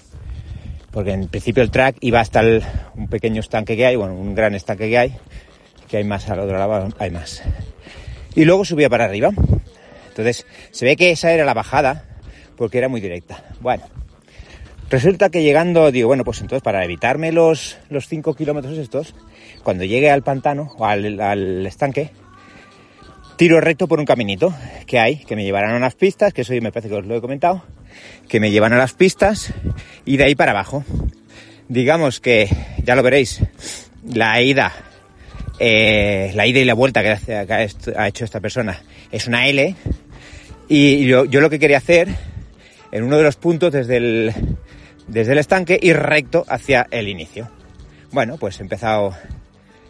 porque 0.91 1.11
en 1.11 1.27
principio 1.27 1.61
el 1.63 1.71
track 1.71 1.97
iba 2.01 2.19
hasta 2.19 2.39
el, 2.39 2.63
un 2.95 3.07
pequeño 3.07 3.39
estanque 3.39 3.75
que 3.75 3.85
hay, 3.85 3.95
bueno, 3.95 4.15
un 4.15 4.33
gran 4.33 4.55
estanque 4.55 4.89
que 4.89 4.97
hay, 4.97 5.15
que 5.87 5.97
hay 5.97 6.03
más 6.03 6.27
al 6.29 6.39
otro 6.39 6.57
lado, 6.57 6.89
hay 6.97 7.11
más. 7.11 7.43
Y 8.35 8.45
luego 8.45 8.65
subía 8.65 8.89
para 8.89 9.05
arriba. 9.05 9.29
Entonces, 10.09 10.45
se 10.71 10.85
ve 10.85 10.95
que 10.95 11.11
esa 11.11 11.31
era 11.31 11.45
la 11.45 11.53
bajada, 11.53 12.05
porque 12.57 12.79
era 12.79 12.89
muy 12.89 13.01
directa. 13.01 13.43
Bueno, 13.59 13.83
resulta 14.93 15.29
que 15.29 15.41
llegando, 15.41 15.91
digo, 15.91 16.07
bueno, 16.07 16.23
pues 16.23 16.39
entonces 16.41 16.61
para 16.61 16.85
evitarme 16.85 17.31
los, 17.31 17.79
los 17.89 18.07
5 18.07 18.35
kilómetros 18.35 18.77
estos, 18.77 19.15
cuando 19.63 19.85
llegue 19.85 20.11
al 20.11 20.21
pantano 20.21 20.71
o 20.77 20.85
al, 20.85 21.19
al 21.19 21.65
estanque, 21.65 22.11
tiro 23.35 23.59
recto 23.59 23.87
por 23.87 23.99
un 23.99 24.05
caminito 24.05 24.53
que 24.85 24.99
hay, 24.99 25.17
que 25.25 25.35
me 25.35 25.43
llevarán 25.43 25.73
a 25.73 25.77
unas 25.77 25.95
pistas, 25.95 26.31
que 26.31 26.41
eso 26.41 26.53
me 26.61 26.71
parece 26.71 26.89
que 26.89 26.95
os 26.95 27.07
lo 27.07 27.15
he 27.15 27.21
comentado, 27.21 27.63
que 28.29 28.39
me 28.39 28.51
llevan 28.51 28.71
a 28.71 28.77
las 28.77 28.93
pistas 28.93 29.51
y 30.05 30.17
de 30.17 30.25
ahí 30.25 30.35
para 30.35 30.51
abajo. 30.51 30.85
Digamos 31.69 32.19
que, 32.19 32.47
ya 32.83 32.93
lo 32.93 33.01
veréis, 33.01 33.41
la 34.05 34.39
ida, 34.43 34.73
eh, 35.57 36.33
la 36.35 36.45
ida 36.45 36.59
y 36.59 36.65
la 36.65 36.75
vuelta 36.75 37.01
que 37.01 37.95
ha 37.95 38.07
hecho 38.07 38.25
esta 38.25 38.41
persona 38.41 38.79
es 39.11 39.25
una 39.25 39.47
L 39.47 39.75
y 40.69 41.07
yo, 41.07 41.25
yo 41.25 41.41
lo 41.41 41.49
que 41.49 41.57
quería 41.57 41.77
hacer 41.77 42.09
en 42.91 43.03
uno 43.03 43.17
de 43.17 43.23
los 43.23 43.37
puntos 43.37 43.73
desde 43.73 43.97
el, 43.97 44.33
desde 45.07 45.33
el 45.33 45.37
estanque 45.37 45.79
ir 45.81 45.97
recto 45.97 46.45
hacia 46.47 46.87
el 46.91 47.07
inicio. 47.07 47.49
Bueno, 48.11 48.37
pues 48.37 48.59
he 48.59 48.63
empezado, 48.63 49.13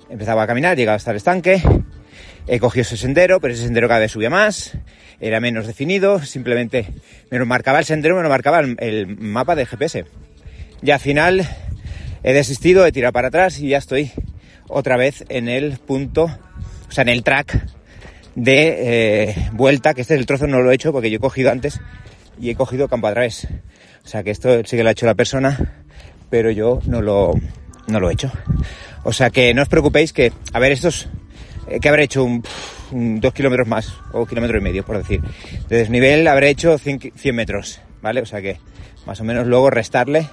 empezaba 0.10 0.44
a 0.44 0.48
caminar, 0.48 0.78
llegaba 0.78 0.96
hasta 0.96 1.12
el 1.12 1.18
estanque, 1.18 1.62
He 2.46 2.60
cogido 2.60 2.82
ese 2.82 2.98
sendero, 2.98 3.40
pero 3.40 3.54
ese 3.54 3.64
sendero 3.64 3.88
cada 3.88 4.02
vez 4.02 4.12
subía 4.12 4.30
más, 4.30 4.78
era 5.22 5.40
menos 5.40 5.66
definido, 5.66 6.22
simplemente 6.22 6.88
me 7.32 7.40
lo 7.40 7.46
marcaba 7.46 7.80
el 7.80 7.86
sendero, 7.86 8.18
me 8.18 8.24
lo 8.24 8.30
marcaba 8.30 8.60
el, 8.60 9.08
mapa 9.18 9.56
de 9.56 9.66
GPS. 9.66 10.06
Y 10.82 10.92
al 10.92 11.00
final 11.00 11.48
he 12.22 12.34
desistido, 12.34 12.86
he 12.86 12.92
tirado 12.92 13.14
para 13.14 13.30
atrás 13.30 13.60
y 13.60 13.70
ya 13.70 13.78
estoy 13.78 14.12
otra 14.68 14.98
vez 14.98 15.24
en 15.30 15.48
el 15.48 15.78
punto, 15.78 16.26
o 16.26 16.92
sea, 16.92 17.04
en 17.04 17.10
el 17.10 17.24
track 17.24 17.66
de 18.36 19.30
eh, 19.30 19.50
vuelta, 19.54 19.94
que 19.94 20.02
este 20.02 20.16
es 20.16 20.20
el 20.20 20.26
trozo 20.26 20.46
no 20.46 20.62
lo 20.62 20.72
he 20.72 20.76
hecho 20.76 20.92
porque 20.92 21.10
yo 21.10 21.18
he 21.18 21.22
cogido 21.22 21.50
antes 21.50 21.80
y 22.40 22.50
he 22.50 22.56
cogido 22.56 22.88
campo 22.88 23.08
a 23.08 23.12
través. 23.12 23.48
O 24.04 24.08
sea 24.08 24.24
que 24.24 24.32
esto 24.32 24.64
sí 24.66 24.76
que 24.76 24.84
lo 24.84 24.90
ha 24.90 24.94
hecho 24.94 25.06
la 25.06 25.16
persona, 25.16 25.84
pero 26.30 26.52
yo 26.52 26.82
no 26.86 27.02
lo, 27.02 27.34
no 27.88 28.00
lo 28.00 28.10
he 28.10 28.14
hecho. 28.14 28.32
O 29.04 29.14
sea 29.14 29.30
que 29.30 29.54
no 29.54 29.62
os 29.62 29.70
preocupéis 29.70 30.14
que, 30.14 30.32
a 30.52 30.60
ver, 30.60 30.72
estos 30.72 31.08
eh, 31.68 31.80
que 31.80 31.90
habré 31.90 32.04
hecho 32.04 32.24
un, 32.24 32.44
dos 33.20 33.34
kilómetros 33.34 33.68
más, 33.68 33.94
o 34.12 34.26
kilómetro 34.26 34.58
y 34.58 34.62
medio, 34.62 34.86
por 34.86 34.98
decir. 34.98 35.22
De 35.70 35.78
desnivel 35.78 36.28
habré 36.28 36.50
hecho 36.50 36.78
100, 36.78 37.12
metros, 37.34 37.82
¿vale? 38.02 38.22
O 38.22 38.26
sea 38.26 38.42
que 38.42 38.58
más 39.06 39.20
o 39.20 39.24
menos 39.24 39.48
luego 39.48 39.70
restarle 39.70 40.30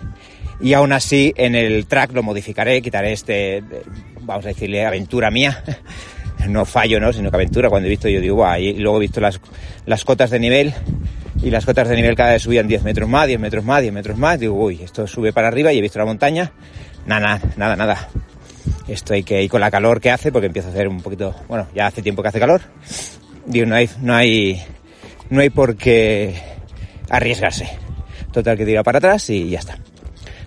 y 0.60 0.74
aún 0.74 0.92
así 0.92 1.32
en 1.36 1.54
el 1.54 1.86
track 1.86 2.12
lo 2.12 2.22
modificaré, 2.22 2.82
quitaré 2.82 3.12
este, 3.12 3.62
vamos 4.20 4.44
a 4.44 4.48
decirle, 4.48 4.84
aventura 4.84 5.30
mía. 5.30 5.62
No 6.48 6.64
fallo, 6.64 6.98
¿no? 7.00 7.12
Sino 7.12 7.30
que 7.30 7.36
aventura. 7.36 7.68
Cuando 7.68 7.86
he 7.86 7.90
visto, 7.90 8.08
yo 8.08 8.18
digo, 8.18 8.36
guau, 8.36 8.58
y 8.58 8.72
luego 8.72 8.96
he 8.96 9.00
visto 9.00 9.20
las, 9.20 9.38
las 9.84 10.06
cotas 10.06 10.30
de 10.30 10.38
nivel 10.38 10.72
y 11.42 11.50
las 11.50 11.64
cotas 11.64 11.88
de 11.88 11.96
nivel 11.96 12.14
cada 12.14 12.32
vez 12.32 12.42
subían 12.42 12.68
10 12.68 12.82
metros 12.82 13.08
más, 13.08 13.26
10 13.26 13.40
metros 13.40 13.64
más, 13.64 13.80
10 13.80 13.92
metros 13.92 14.18
más. 14.18 14.38
Digo, 14.38 14.54
uy, 14.54 14.80
esto 14.82 15.06
sube 15.06 15.32
para 15.32 15.48
arriba 15.48 15.72
y 15.72 15.78
he 15.78 15.80
visto 15.80 15.98
la 15.98 16.04
montaña. 16.04 16.52
Nada, 17.06 17.40
nada, 17.56 17.76
nada. 17.76 18.08
Esto 18.88 19.14
hay 19.14 19.22
que 19.22 19.42
ir 19.42 19.50
con 19.50 19.60
la 19.60 19.70
calor 19.70 20.00
que 20.00 20.10
hace, 20.10 20.32
porque 20.32 20.46
empieza 20.46 20.68
a 20.68 20.72
hacer 20.72 20.88
un 20.88 21.00
poquito, 21.00 21.34
bueno, 21.48 21.68
ya 21.74 21.86
hace 21.86 22.02
tiempo 22.02 22.22
que 22.22 22.28
hace 22.28 22.40
calor. 22.40 22.60
Digo, 23.46 23.66
no 23.66 23.74
hay, 23.74 23.88
no 24.00 24.14
hay, 24.14 24.62
no 25.30 25.40
hay 25.40 25.50
por 25.50 25.76
qué 25.76 26.34
arriesgarse. 27.08 27.68
Total 28.32 28.56
que 28.56 28.66
tira 28.66 28.82
para 28.82 28.98
atrás 28.98 29.30
y 29.30 29.48
ya 29.48 29.60
está. 29.60 29.78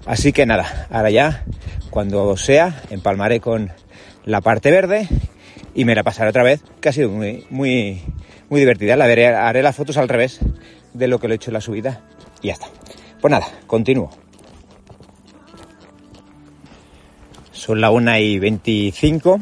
Así 0.05 0.31
que 0.31 0.45
nada, 0.45 0.87
ahora 0.91 1.09
ya, 1.09 1.43
cuando 1.89 2.37
sea, 2.37 2.83
empalmaré 2.91 3.39
con 3.39 3.71
la 4.25 4.41
parte 4.41 4.69
verde 4.69 5.07
y 5.73 5.85
me 5.85 5.95
la 5.95 6.03
pasaré 6.03 6.29
otra 6.29 6.43
vez, 6.43 6.61
que 6.81 6.89
ha 6.89 6.93
sido 6.93 7.09
muy, 7.09 7.45
muy, 7.49 8.01
muy 8.49 8.59
divertida. 8.59 8.95
La 8.95 9.07
veré, 9.07 9.27
haré 9.27 9.63
las 9.63 9.75
fotos 9.75 9.97
al 9.97 10.09
revés 10.09 10.39
de 10.93 11.07
lo 11.07 11.19
que 11.19 11.27
lo 11.27 11.33
he 11.33 11.35
hecho 11.35 11.49
en 11.49 11.55
la 11.55 11.61
subida 11.61 12.01
y 12.41 12.47
ya 12.47 12.53
está. 12.53 12.67
Pues 13.21 13.31
nada, 13.31 13.47
continúo. 13.67 14.09
Son 17.51 17.79
la 17.79 17.91
1 17.91 18.17
y 18.17 18.39
25 18.39 19.39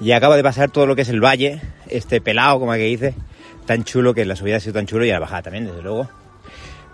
y 0.00 0.12
acabo 0.12 0.34
de 0.34 0.42
pasar 0.42 0.70
todo 0.70 0.86
lo 0.86 0.94
que 0.94 1.02
es 1.02 1.08
el 1.08 1.20
valle, 1.20 1.60
este 1.88 2.20
pelado, 2.20 2.60
como 2.60 2.72
que 2.72 2.78
dice, 2.78 3.14
tan 3.66 3.84
chulo 3.84 4.14
que 4.14 4.24
la 4.24 4.36
subida 4.36 4.56
ha 4.56 4.60
sido 4.60 4.74
tan 4.74 4.86
chulo 4.86 5.04
y 5.04 5.10
la 5.10 5.18
bajada 5.18 5.42
también, 5.42 5.66
desde 5.66 5.82
luego. 5.82 6.08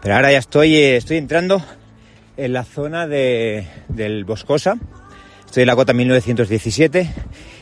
Pero 0.00 0.16
ahora 0.16 0.32
ya 0.32 0.38
estoy, 0.38 0.76
eh, 0.76 0.96
estoy 0.96 1.18
entrando 1.18 1.62
en 2.36 2.52
la 2.52 2.64
zona 2.64 3.06
de, 3.06 3.66
del 3.88 4.24
Boscosa. 4.24 4.76
Estoy 5.44 5.62
en 5.62 5.66
la 5.68 5.76
cota 5.76 5.92
1917 5.92 7.10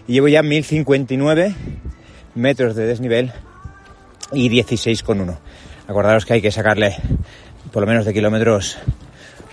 y 0.08 0.12
llevo 0.12 0.28
ya 0.28 0.42
1059 0.42 1.54
metros 2.34 2.74
de 2.74 2.86
desnivel 2.86 3.32
y 4.32 4.48
16,1. 4.48 5.38
Acordaros 5.88 6.24
que 6.24 6.34
hay 6.34 6.42
que 6.42 6.52
sacarle 6.52 6.96
por 7.72 7.82
lo 7.82 7.86
menos 7.86 8.04
de 8.04 8.12
kilómetros, 8.12 8.78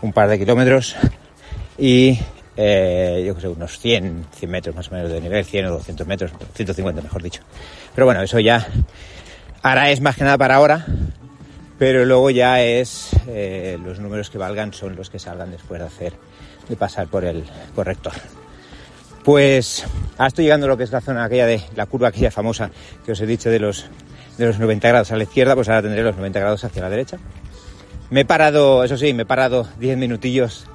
un 0.02 0.14
par 0.14 0.30
de 0.30 0.38
kilómetros 0.38 0.96
y 1.78 2.20
eh, 2.58 3.24
yo 3.26 3.36
que 3.36 3.42
sé, 3.42 3.48
unos 3.48 3.80
100, 3.80 4.26
100 4.36 4.52
metros 4.52 4.76
más 4.76 4.90
o 4.90 4.96
menos 4.96 5.10
de 5.10 5.22
nivel, 5.22 5.46
100 5.46 5.66
o 5.68 5.72
200 5.72 6.06
metros, 6.08 6.32
150 6.54 7.02
mejor 7.02 7.24
dicho. 7.24 7.42
Pero 7.96 8.06
bueno, 8.06 8.22
eso 8.22 8.40
ya, 8.40 8.68
ahora 9.62 9.90
es 9.92 10.02
más 10.02 10.18
que 10.18 10.26
nada 10.26 10.38
para 10.38 10.56
ahora, 10.56 10.86
pero 11.78 12.04
luego 12.06 12.30
ya 12.30 12.62
es, 12.62 13.12
eh, 13.28 13.80
los 13.84 14.00
números 14.00 14.30
que 14.30 14.38
valgan 14.38 14.74
son 14.74 14.98
los 14.98 15.10
que 15.10 15.20
salgan 15.20 15.52
después 15.52 15.80
de 15.80 15.88
hacer, 15.88 16.14
de 16.68 16.76
pasar 16.76 17.08
por 17.08 17.24
el 17.24 17.46
corrector. 17.74 18.14
Pues 19.24 19.86
ahora 20.18 20.28
estoy 20.28 20.46
llegando 20.46 20.66
a 20.66 20.70
lo 20.70 20.78
que 20.78 20.84
es 20.84 20.92
la 20.92 21.02
zona 21.02 21.24
aquella 21.24 21.46
de 21.46 21.62
la 21.76 21.86
curva 21.86 22.10
aquella 22.10 22.32
famosa 22.32 22.72
que 23.06 23.14
os 23.14 23.22
he 23.22 23.26
dicho 23.26 23.50
de 23.50 23.60
los, 23.60 23.86
de 24.40 24.46
los 24.48 24.58
90 24.58 24.88
grados 24.88 25.12
a 25.12 25.18
la 25.18 25.24
izquierda, 25.24 25.54
pues 25.54 25.68
ahora 25.68 25.82
tendré 25.82 26.02
los 26.02 26.16
90 26.16 26.40
grados 26.40 26.64
hacia 26.64 26.82
la 26.82 26.90
derecha. 26.90 27.18
Me 28.10 28.22
he 28.22 28.26
parado, 28.26 28.84
eso 28.84 28.98
sí, 28.98 29.14
me 29.14 29.24
he 29.24 29.26
parado 29.26 29.68
10 29.80 29.98
minutillos 29.98 30.66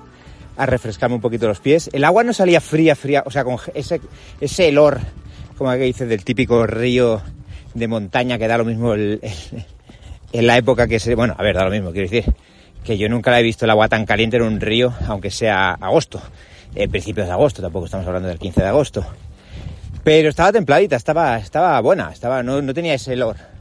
a 0.57 0.67
refrescarme 0.67 1.17
un 1.17 1.23
poquito 1.23 1.49
los 1.49 1.61
pies. 1.61 1.89
El 1.93 2.05
agua 2.05 2.23
no 2.23 2.33
salía 2.33 2.61
fría, 2.61 2.95
fría, 2.95 3.25
o 3.27 3.31
sea, 3.31 3.43
con 3.43 3.57
ese, 3.75 4.01
ese 4.41 4.69
olor, 4.69 5.01
como 5.57 5.73
que 5.73 5.79
dice, 5.79 6.07
del 6.07 6.25
típico 6.25 6.67
río 6.67 7.23
de 7.73 7.89
montaña 7.89 8.39
que 8.39 8.47
da 8.47 8.59
lo 8.59 8.65
mismo 8.65 8.95
en 8.95 9.21
la 10.33 10.57
época 10.59 10.87
que 10.87 11.01
se... 11.01 11.15
Bueno, 11.15 11.35
a 11.37 11.43
ver, 11.43 11.57
da 11.57 11.65
lo 11.65 11.71
mismo, 11.71 11.91
quiero 11.91 12.09
decir, 12.09 12.33
que 12.85 12.99
yo 12.99 13.09
nunca 13.09 13.31
la 13.31 13.41
he 13.41 13.43
visto 13.43 13.65
el 13.65 13.71
agua 13.71 13.89
tan 13.89 14.05
caliente 14.05 14.37
en 14.37 14.43
un 14.43 14.61
río, 14.61 14.93
aunque 15.09 15.31
sea 15.31 15.73
agosto, 15.73 16.21
en 16.75 16.91
principios 16.91 17.27
de 17.27 17.33
agosto, 17.33 17.63
tampoco 17.63 17.87
estamos 17.87 18.07
hablando 18.07 18.29
del 18.29 18.39
15 18.39 18.61
de 18.61 18.69
agosto. 18.69 19.07
Pero 20.05 20.29
estaba 20.29 20.53
templadita, 20.53 20.97
estaba, 20.97 21.39
estaba 21.39 21.81
buena, 21.81 22.11
estaba, 22.13 22.43
no, 22.43 22.61
no 22.61 22.75
tenía 22.75 22.93
ese 22.93 23.15
olor. 23.15 23.54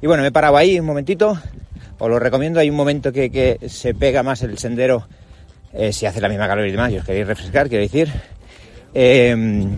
Y 0.00 0.06
bueno, 0.06 0.22
me 0.22 0.28
he 0.28 0.32
parado 0.32 0.56
ahí 0.56 0.78
un 0.78 0.86
momentito, 0.86 1.38
os 1.98 2.08
lo 2.10 2.18
recomiendo, 2.18 2.60
hay 2.60 2.70
un 2.70 2.76
momento 2.76 3.12
que, 3.12 3.30
que 3.30 3.68
se 3.68 3.94
pega 3.94 4.22
más 4.22 4.42
el 4.42 4.58
sendero 4.58 5.06
eh, 5.78 5.92
si 5.92 6.06
hace 6.06 6.20
la 6.20 6.28
misma 6.28 6.46
calor 6.46 6.66
y 6.66 6.70
demás, 6.70 6.90
y 6.90 6.96
os 6.96 7.04
queréis 7.04 7.26
refrescar, 7.26 7.68
quiero 7.68 7.82
decir, 7.82 8.10
em, 8.94 9.76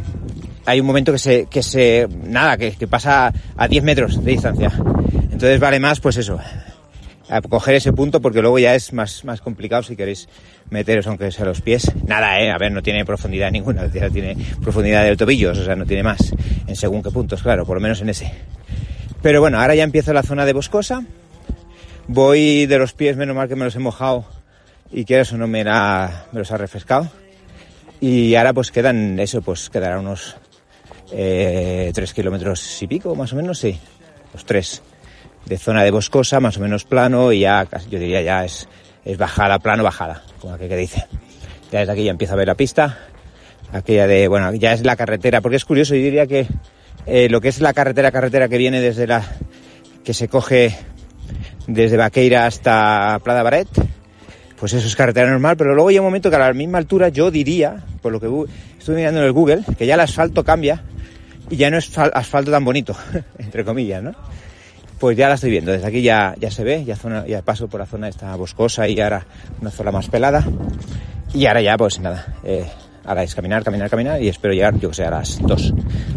hay 0.65 0.81
un 0.81 0.87
momento 0.87 1.11
que 1.11 1.19
se, 1.19 1.47
que 1.47 1.63
se, 1.63 2.07
nada, 2.25 2.57
que, 2.57 2.87
pasa 2.87 3.33
a 3.57 3.69
10 3.69 3.83
metros 3.83 4.25
de 4.25 4.31
distancia. 4.31 4.71
Entonces 5.25 5.59
vale 5.59 5.81
más, 5.81 5.99
pues 5.99 6.17
eso, 6.19 6.39
a 7.29 7.41
coger 7.41 7.75
ese 7.75 7.93
punto 7.93 8.21
porque 8.21 8.41
luego 8.41 8.61
ya 8.61 8.77
es 8.77 8.93
más, 8.93 9.25
más 9.25 9.41
complicado 9.41 9.83
si 9.83 9.97
queréis 9.97 10.29
meteros 10.71 11.07
aunque 11.09 11.33
sea 11.33 11.47
los 11.47 11.63
pies. 11.63 11.91
Nada, 12.07 12.41
eh, 12.41 12.51
a 12.53 12.59
ver, 12.59 12.71
no 12.71 12.81
tiene 12.81 13.05
profundidad 13.05 13.51
ninguna, 13.51 13.91
tiene 13.91 14.37
profundidad 14.63 15.03
de 15.03 15.17
tobillos, 15.17 15.59
o 15.59 15.65
sea, 15.65 15.75
no 15.75 15.85
tiene 15.85 16.05
más, 16.05 16.33
en 16.67 16.77
según 16.77 17.03
qué 17.03 17.11
puntos, 17.11 17.43
claro, 17.43 17.67
por 17.67 17.77
lo 17.77 17.81
menos 17.81 18.01
en 18.03 18.11
ese. 18.11 18.33
Pero 19.23 19.41
bueno, 19.41 19.61
ahora 19.61 19.75
ya 19.75 19.85
empiezo 19.85 20.13
la 20.13 20.23
zona 20.23 20.47
de 20.47 20.53
boscosa. 20.53 21.05
Voy 22.07 22.67
de 22.67 22.79
los 22.79 22.93
pies, 22.93 23.17
menos 23.17 23.37
mal 23.37 23.49
que 23.49 23.57
me 23.57 23.65
los 23.65 23.75
he 23.77 23.81
mojado 23.81 24.25
y 24.91 25.05
que 25.05 25.21
eso 25.21 25.37
no 25.37 25.47
me, 25.47 25.65
la, 25.65 26.27
me 26.33 26.39
los 26.39 26.51
ha 26.53 26.57
refrescado. 26.57 27.11
Y 28.01 28.35
ahora 28.37 28.53
pues 28.53 28.71
quedan, 28.71 29.19
eso 29.19 29.43
pues 29.43 29.71
quedará 29.71 29.99
unos 29.99 30.37
eh, 31.13 31.91
tres 31.95 32.15
kilómetros 32.15 32.83
y 32.83 32.87
pico, 32.87 33.15
más 33.15 33.33
o 33.33 33.37
menos, 33.37 33.59
sí, 33.59 33.79
los 34.33 34.45
tres 34.45 34.83
de 35.47 35.59
zona 35.59 35.83
de 35.83 35.91
boscosa, 35.91 36.41
más 36.41 36.57
o 36.59 36.61
menos 36.61 36.85
plano 36.85 37.33
y 37.33 37.41
ya, 37.41 37.67
yo 37.91 37.99
diría 37.99 38.23
ya 38.23 38.45
es, 38.45 38.69
es 39.05 39.19
bajada, 39.19 39.59
plano, 39.59 39.83
bajada, 39.83 40.23
como 40.41 40.55
aquel 40.55 40.69
que 40.69 40.77
dice. 40.77 41.07
Ya 41.73 41.81
desde 41.81 41.93
aquí 41.93 42.05
ya 42.05 42.11
empiezo 42.13 42.35
a 42.35 42.37
ver 42.37 42.47
la 42.47 42.55
pista, 42.55 42.99
aquella 43.73 44.07
de, 44.07 44.29
bueno, 44.29 44.55
ya 44.55 44.73
es 44.73 44.85
la 44.85 44.97
carretera, 44.97 45.41
porque 45.41 45.57
es 45.57 45.65
curioso, 45.65 45.95
yo 45.95 46.03
diría 46.03 46.27
que 46.27 46.47
eh, 47.09 47.29
lo 47.31 47.41
que 47.41 47.49
es 47.49 47.61
la 47.61 47.73
carretera, 47.73 48.13
carretera 48.13 48.49
que 48.49 48.59
viene 48.59 48.81
desde 48.81 49.07
la, 49.07 49.25
que 50.05 50.13
se 50.13 50.29
coge 50.29 50.77
desde 51.67 51.97
Vaqueira 51.97 52.47
hasta 52.47 53.19
Prada 53.25 53.43
Baret, 53.43 53.69
pues 54.61 54.75
eso 54.75 54.87
es 54.87 54.95
carretera 54.95 55.31
normal, 55.31 55.57
pero 55.57 55.75
luego 55.75 55.91
llega 55.91 56.03
un 56.03 56.09
momento 56.09 56.29
que 56.29 56.37
a 56.37 56.41
la 56.41 56.53
misma 56.53 56.77
altura 56.77 57.09
yo 57.09 57.31
diría, 57.31 57.83
por 58.03 58.13
lo 58.13 58.21
que 58.21 58.29
estoy 58.79 58.97
mirando 58.97 59.21
en 59.21 59.27
el 59.27 59.33
Google, 59.33 59.63
que 59.79 59.87
ya 59.87 59.95
el 59.95 60.01
asfalto 60.01 60.45
cambia 60.45 60.83
y 61.49 61.57
ya 61.57 61.71
no 61.71 61.79
es 61.79 61.97
asfalto 61.97 62.51
tan 62.51 62.65
bonito, 62.65 62.95
entre 63.39 63.65
comillas, 63.65 64.03
¿no? 64.03 64.13
Pues 64.99 65.17
ya 65.17 65.29
la 65.29 65.37
estoy 65.37 65.51
viendo, 65.51 65.73
desde 65.73 65.87
aquí 65.87 66.03
ya, 66.03 66.35
ya 66.39 66.51
se 66.51 66.63
ve, 66.63 66.85
ya, 66.85 66.97
zona, 66.97 67.25
ya 67.27 67.41
paso 67.41 67.69
por 67.69 67.81
la 67.81 67.87
zona 67.87 68.09
esta 68.09 68.37
boscosa 68.37 68.87
y 68.87 69.01
ahora 69.01 69.25
una 69.63 69.71
zona 69.71 69.93
más 69.93 70.09
pelada. 70.11 70.45
Y 71.33 71.47
ahora 71.47 71.63
ya, 71.63 71.77
pues 71.79 72.01
nada, 72.01 72.35
eh, 72.43 72.67
ahora 73.05 73.23
es 73.23 73.35
caminar, 73.35 73.63
caminar, 73.63 73.89
caminar 73.89 74.21
y 74.21 74.29
espero 74.29 74.53
llegar, 74.53 74.79
yo 74.79 74.89
que 74.89 74.97
sé, 74.97 75.05
a 75.05 75.11
las 75.11 75.39
dos, 75.41 75.73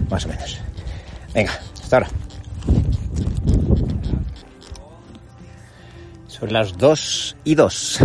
más 0.09 0.25
o 0.25 0.29
menos. 0.29 0.59
Venga, 1.33 1.51
hasta 1.81 1.97
ahora. 1.97 2.09
Son 6.27 6.51
las 6.51 6.77
2 6.77 7.37
y 7.43 7.55
2. 7.55 7.99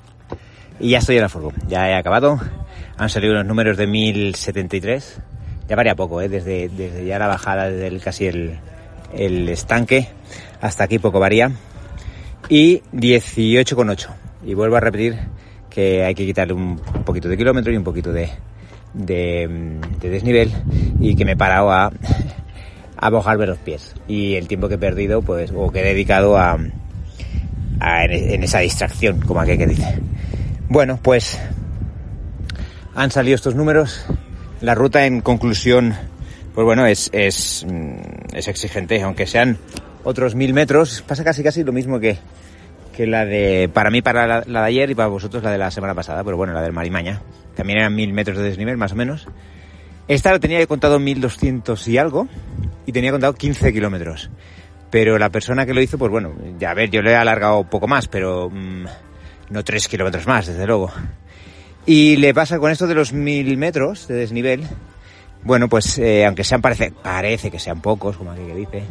y 0.80 0.90
ya 0.90 0.98
estoy 0.98 1.16
en 1.16 1.22
la 1.22 1.28
furgo. 1.28 1.52
Ya 1.68 1.90
he 1.90 1.94
acabado. 1.94 2.40
Han 2.96 3.08
salido 3.08 3.34
unos 3.34 3.46
números 3.46 3.76
de 3.76 3.86
1073. 3.86 5.20
Ya 5.68 5.76
varía 5.76 5.94
poco, 5.94 6.20
¿eh? 6.20 6.28
desde, 6.28 6.68
desde 6.68 7.04
ya 7.06 7.18
la 7.18 7.28
bajada, 7.28 7.70
desde 7.70 7.98
casi 8.00 8.26
el, 8.26 8.58
el 9.12 9.48
estanque 9.48 10.08
hasta 10.60 10.84
aquí 10.84 10.98
poco 10.98 11.20
varía. 11.20 11.52
Y 12.48 12.80
18,8. 12.92 14.08
Y 14.46 14.54
vuelvo 14.54 14.76
a 14.76 14.80
repetir 14.80 15.18
que 15.68 16.04
hay 16.04 16.14
que 16.14 16.26
quitarle 16.26 16.54
un 16.54 16.78
poquito 17.04 17.28
de 17.28 17.36
kilómetro 17.36 17.72
y 17.72 17.76
un 17.76 17.84
poquito 17.84 18.12
de, 18.12 18.30
de, 18.92 19.78
desnivel 20.00 20.50
y 20.98 21.14
que 21.14 21.24
me 21.24 21.32
he 21.32 21.36
parado 21.36 21.70
a, 21.70 21.92
a 23.00 23.10
mojarme 23.10 23.46
los 23.46 23.58
pies. 23.58 23.94
Y 24.06 24.34
el 24.34 24.46
tiempo 24.46 24.68
que 24.68 24.74
he 24.74 24.78
perdido, 24.78 25.22
pues, 25.22 25.50
o 25.54 25.72
que 25.72 25.80
he 25.80 25.84
dedicado 25.84 26.36
a, 26.36 26.58
en, 27.80 28.42
esa 28.44 28.60
distracción, 28.60 29.20
como 29.20 29.40
aquel 29.40 29.58
que 29.58 29.66
dice. 29.66 29.98
Bueno, 30.68 30.98
pues 31.02 31.40
han 32.94 33.10
salido 33.10 33.34
estos 33.34 33.54
números. 33.54 34.04
La 34.60 34.74
ruta 34.74 35.06
en 35.06 35.22
conclusión, 35.22 35.94
pues 36.54 36.64
bueno, 36.66 36.84
es, 36.84 37.08
es, 37.14 37.64
mm, 37.66 38.36
es 38.36 38.48
exigente, 38.48 39.00
aunque 39.02 39.26
sean 39.26 39.56
otros 40.04 40.34
mil 40.34 40.52
metros, 40.52 41.02
pasa 41.06 41.24
casi 41.24 41.42
casi 41.42 41.64
lo 41.64 41.72
mismo 41.72 41.98
que, 41.98 42.18
que 42.94 43.06
la 43.06 43.24
de, 43.24 43.70
para 43.72 43.90
mí, 43.90 44.02
para 44.02 44.44
la, 44.44 44.60
de 44.60 44.66
ayer 44.66 44.90
y 44.90 44.94
para 44.94 45.08
vosotros 45.08 45.42
la 45.42 45.50
de 45.50 45.58
la 45.58 45.70
semana 45.70 45.94
pasada, 45.94 46.22
pero 46.22 46.36
bueno, 46.36 46.52
la 46.52 46.60
del 46.60 46.74
Marimaña. 46.74 47.22
También 47.54 47.78
eran 47.78 47.94
mil 47.94 48.12
metros 48.12 48.36
de 48.36 48.44
desnivel, 48.44 48.76
más 48.76 48.92
o 48.92 48.96
menos. 48.96 49.26
Esta 50.10 50.32
lo 50.32 50.40
tenía 50.40 50.66
contado 50.66 50.98
1200 50.98 51.86
y 51.86 51.96
algo, 51.96 52.26
y 52.84 52.90
tenía 52.90 53.12
contado 53.12 53.32
15 53.32 53.72
kilómetros. 53.72 54.28
Pero 54.90 55.16
la 55.20 55.30
persona 55.30 55.64
que 55.64 55.72
lo 55.72 55.80
hizo, 55.80 55.98
pues 55.98 56.10
bueno, 56.10 56.34
ya 56.58 56.72
a 56.72 56.74
ver, 56.74 56.90
yo 56.90 57.00
le 57.00 57.12
he 57.12 57.14
alargado 57.14 57.62
poco 57.70 57.86
más, 57.86 58.08
pero 58.08 58.50
mm, 58.50 58.86
no 59.50 59.62
tres 59.62 59.86
kilómetros 59.86 60.26
más, 60.26 60.48
desde 60.48 60.66
luego. 60.66 60.90
Y 61.86 62.16
le 62.16 62.34
pasa 62.34 62.58
con 62.58 62.72
esto 62.72 62.88
de 62.88 62.96
los 62.96 63.12
mil 63.12 63.56
metros 63.56 64.08
de 64.08 64.16
desnivel, 64.16 64.66
bueno, 65.44 65.68
pues 65.68 65.96
eh, 65.98 66.26
aunque 66.26 66.42
sean 66.42 66.60
parece, 66.60 66.90
parece 66.90 67.48
que 67.48 67.60
sean 67.60 67.80
pocos, 67.80 68.16
como 68.16 68.32
aquí 68.32 68.42
que 68.42 68.54
dice, 68.56 68.82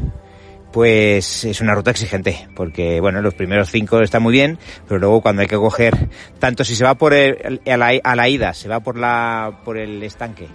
pues 0.72 1.44
es 1.44 1.60
una 1.60 1.76
ruta 1.76 1.92
exigente, 1.92 2.48
porque 2.56 3.02
bueno, 3.02 3.22
los 3.22 3.34
primeros 3.34 3.70
cinco 3.70 4.00
están 4.00 4.24
muy 4.24 4.32
bien, 4.32 4.58
pero 4.88 5.02
luego 5.02 5.20
cuando 5.20 5.42
hay 5.42 5.50
que 5.50 5.58
coger, 5.58 6.08
tanto 6.40 6.64
si 6.64 6.78
se 6.78 6.86
va 6.86 6.96
por 6.96 7.14
el, 7.14 7.60
a, 7.68 7.76
la, 7.76 7.92
a 8.02 8.16
la 8.16 8.30
ida, 8.30 8.54
se 8.54 8.70
va 8.70 8.80
por 8.80 8.98
la, 8.98 9.60
por 9.66 9.78
el 9.78 10.02
estanque, 10.02 10.48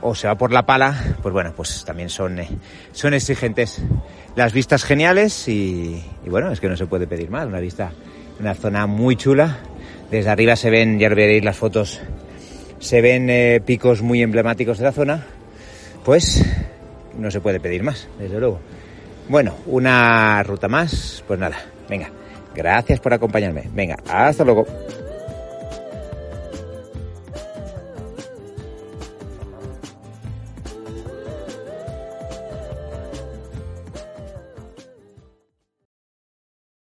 o 0.00 0.14
se 0.14 0.28
va 0.28 0.36
por 0.36 0.52
la 0.52 0.64
pala, 0.64 1.16
pues 1.22 1.32
bueno, 1.32 1.52
pues 1.56 1.84
también 1.84 2.08
son, 2.08 2.38
eh, 2.38 2.48
son 2.92 3.14
exigentes 3.14 3.82
las 4.36 4.52
vistas 4.52 4.84
geniales 4.84 5.48
y, 5.48 6.02
bueno, 6.26 6.52
es 6.52 6.60
que 6.60 6.68
no 6.68 6.76
se 6.76 6.86
puede 6.86 7.06
pedir 7.06 7.30
más. 7.30 7.46
Una 7.46 7.60
vista, 7.60 7.90
una 8.38 8.54
zona 8.54 8.86
muy 8.86 9.16
chula. 9.16 9.58
Desde 10.10 10.30
arriba 10.30 10.56
se 10.56 10.70
ven, 10.70 10.98
ya 10.98 11.08
veréis 11.08 11.44
las 11.44 11.56
fotos, 11.56 12.00
se 12.78 13.00
ven 13.00 13.28
eh, 13.28 13.60
picos 13.64 14.00
muy 14.00 14.22
emblemáticos 14.22 14.78
de 14.78 14.84
la 14.84 14.92
zona. 14.92 15.26
Pues 16.04 16.44
no 17.18 17.30
se 17.30 17.40
puede 17.40 17.60
pedir 17.60 17.82
más, 17.82 18.08
desde 18.18 18.38
luego. 18.38 18.60
Bueno, 19.28 19.54
una 19.66 20.42
ruta 20.42 20.68
más, 20.68 21.22
pues 21.26 21.38
nada, 21.38 21.58
venga, 21.90 22.10
gracias 22.54 23.00
por 23.00 23.12
acompañarme. 23.12 23.64
Venga, 23.74 23.96
hasta 24.08 24.44
luego. 24.44 24.66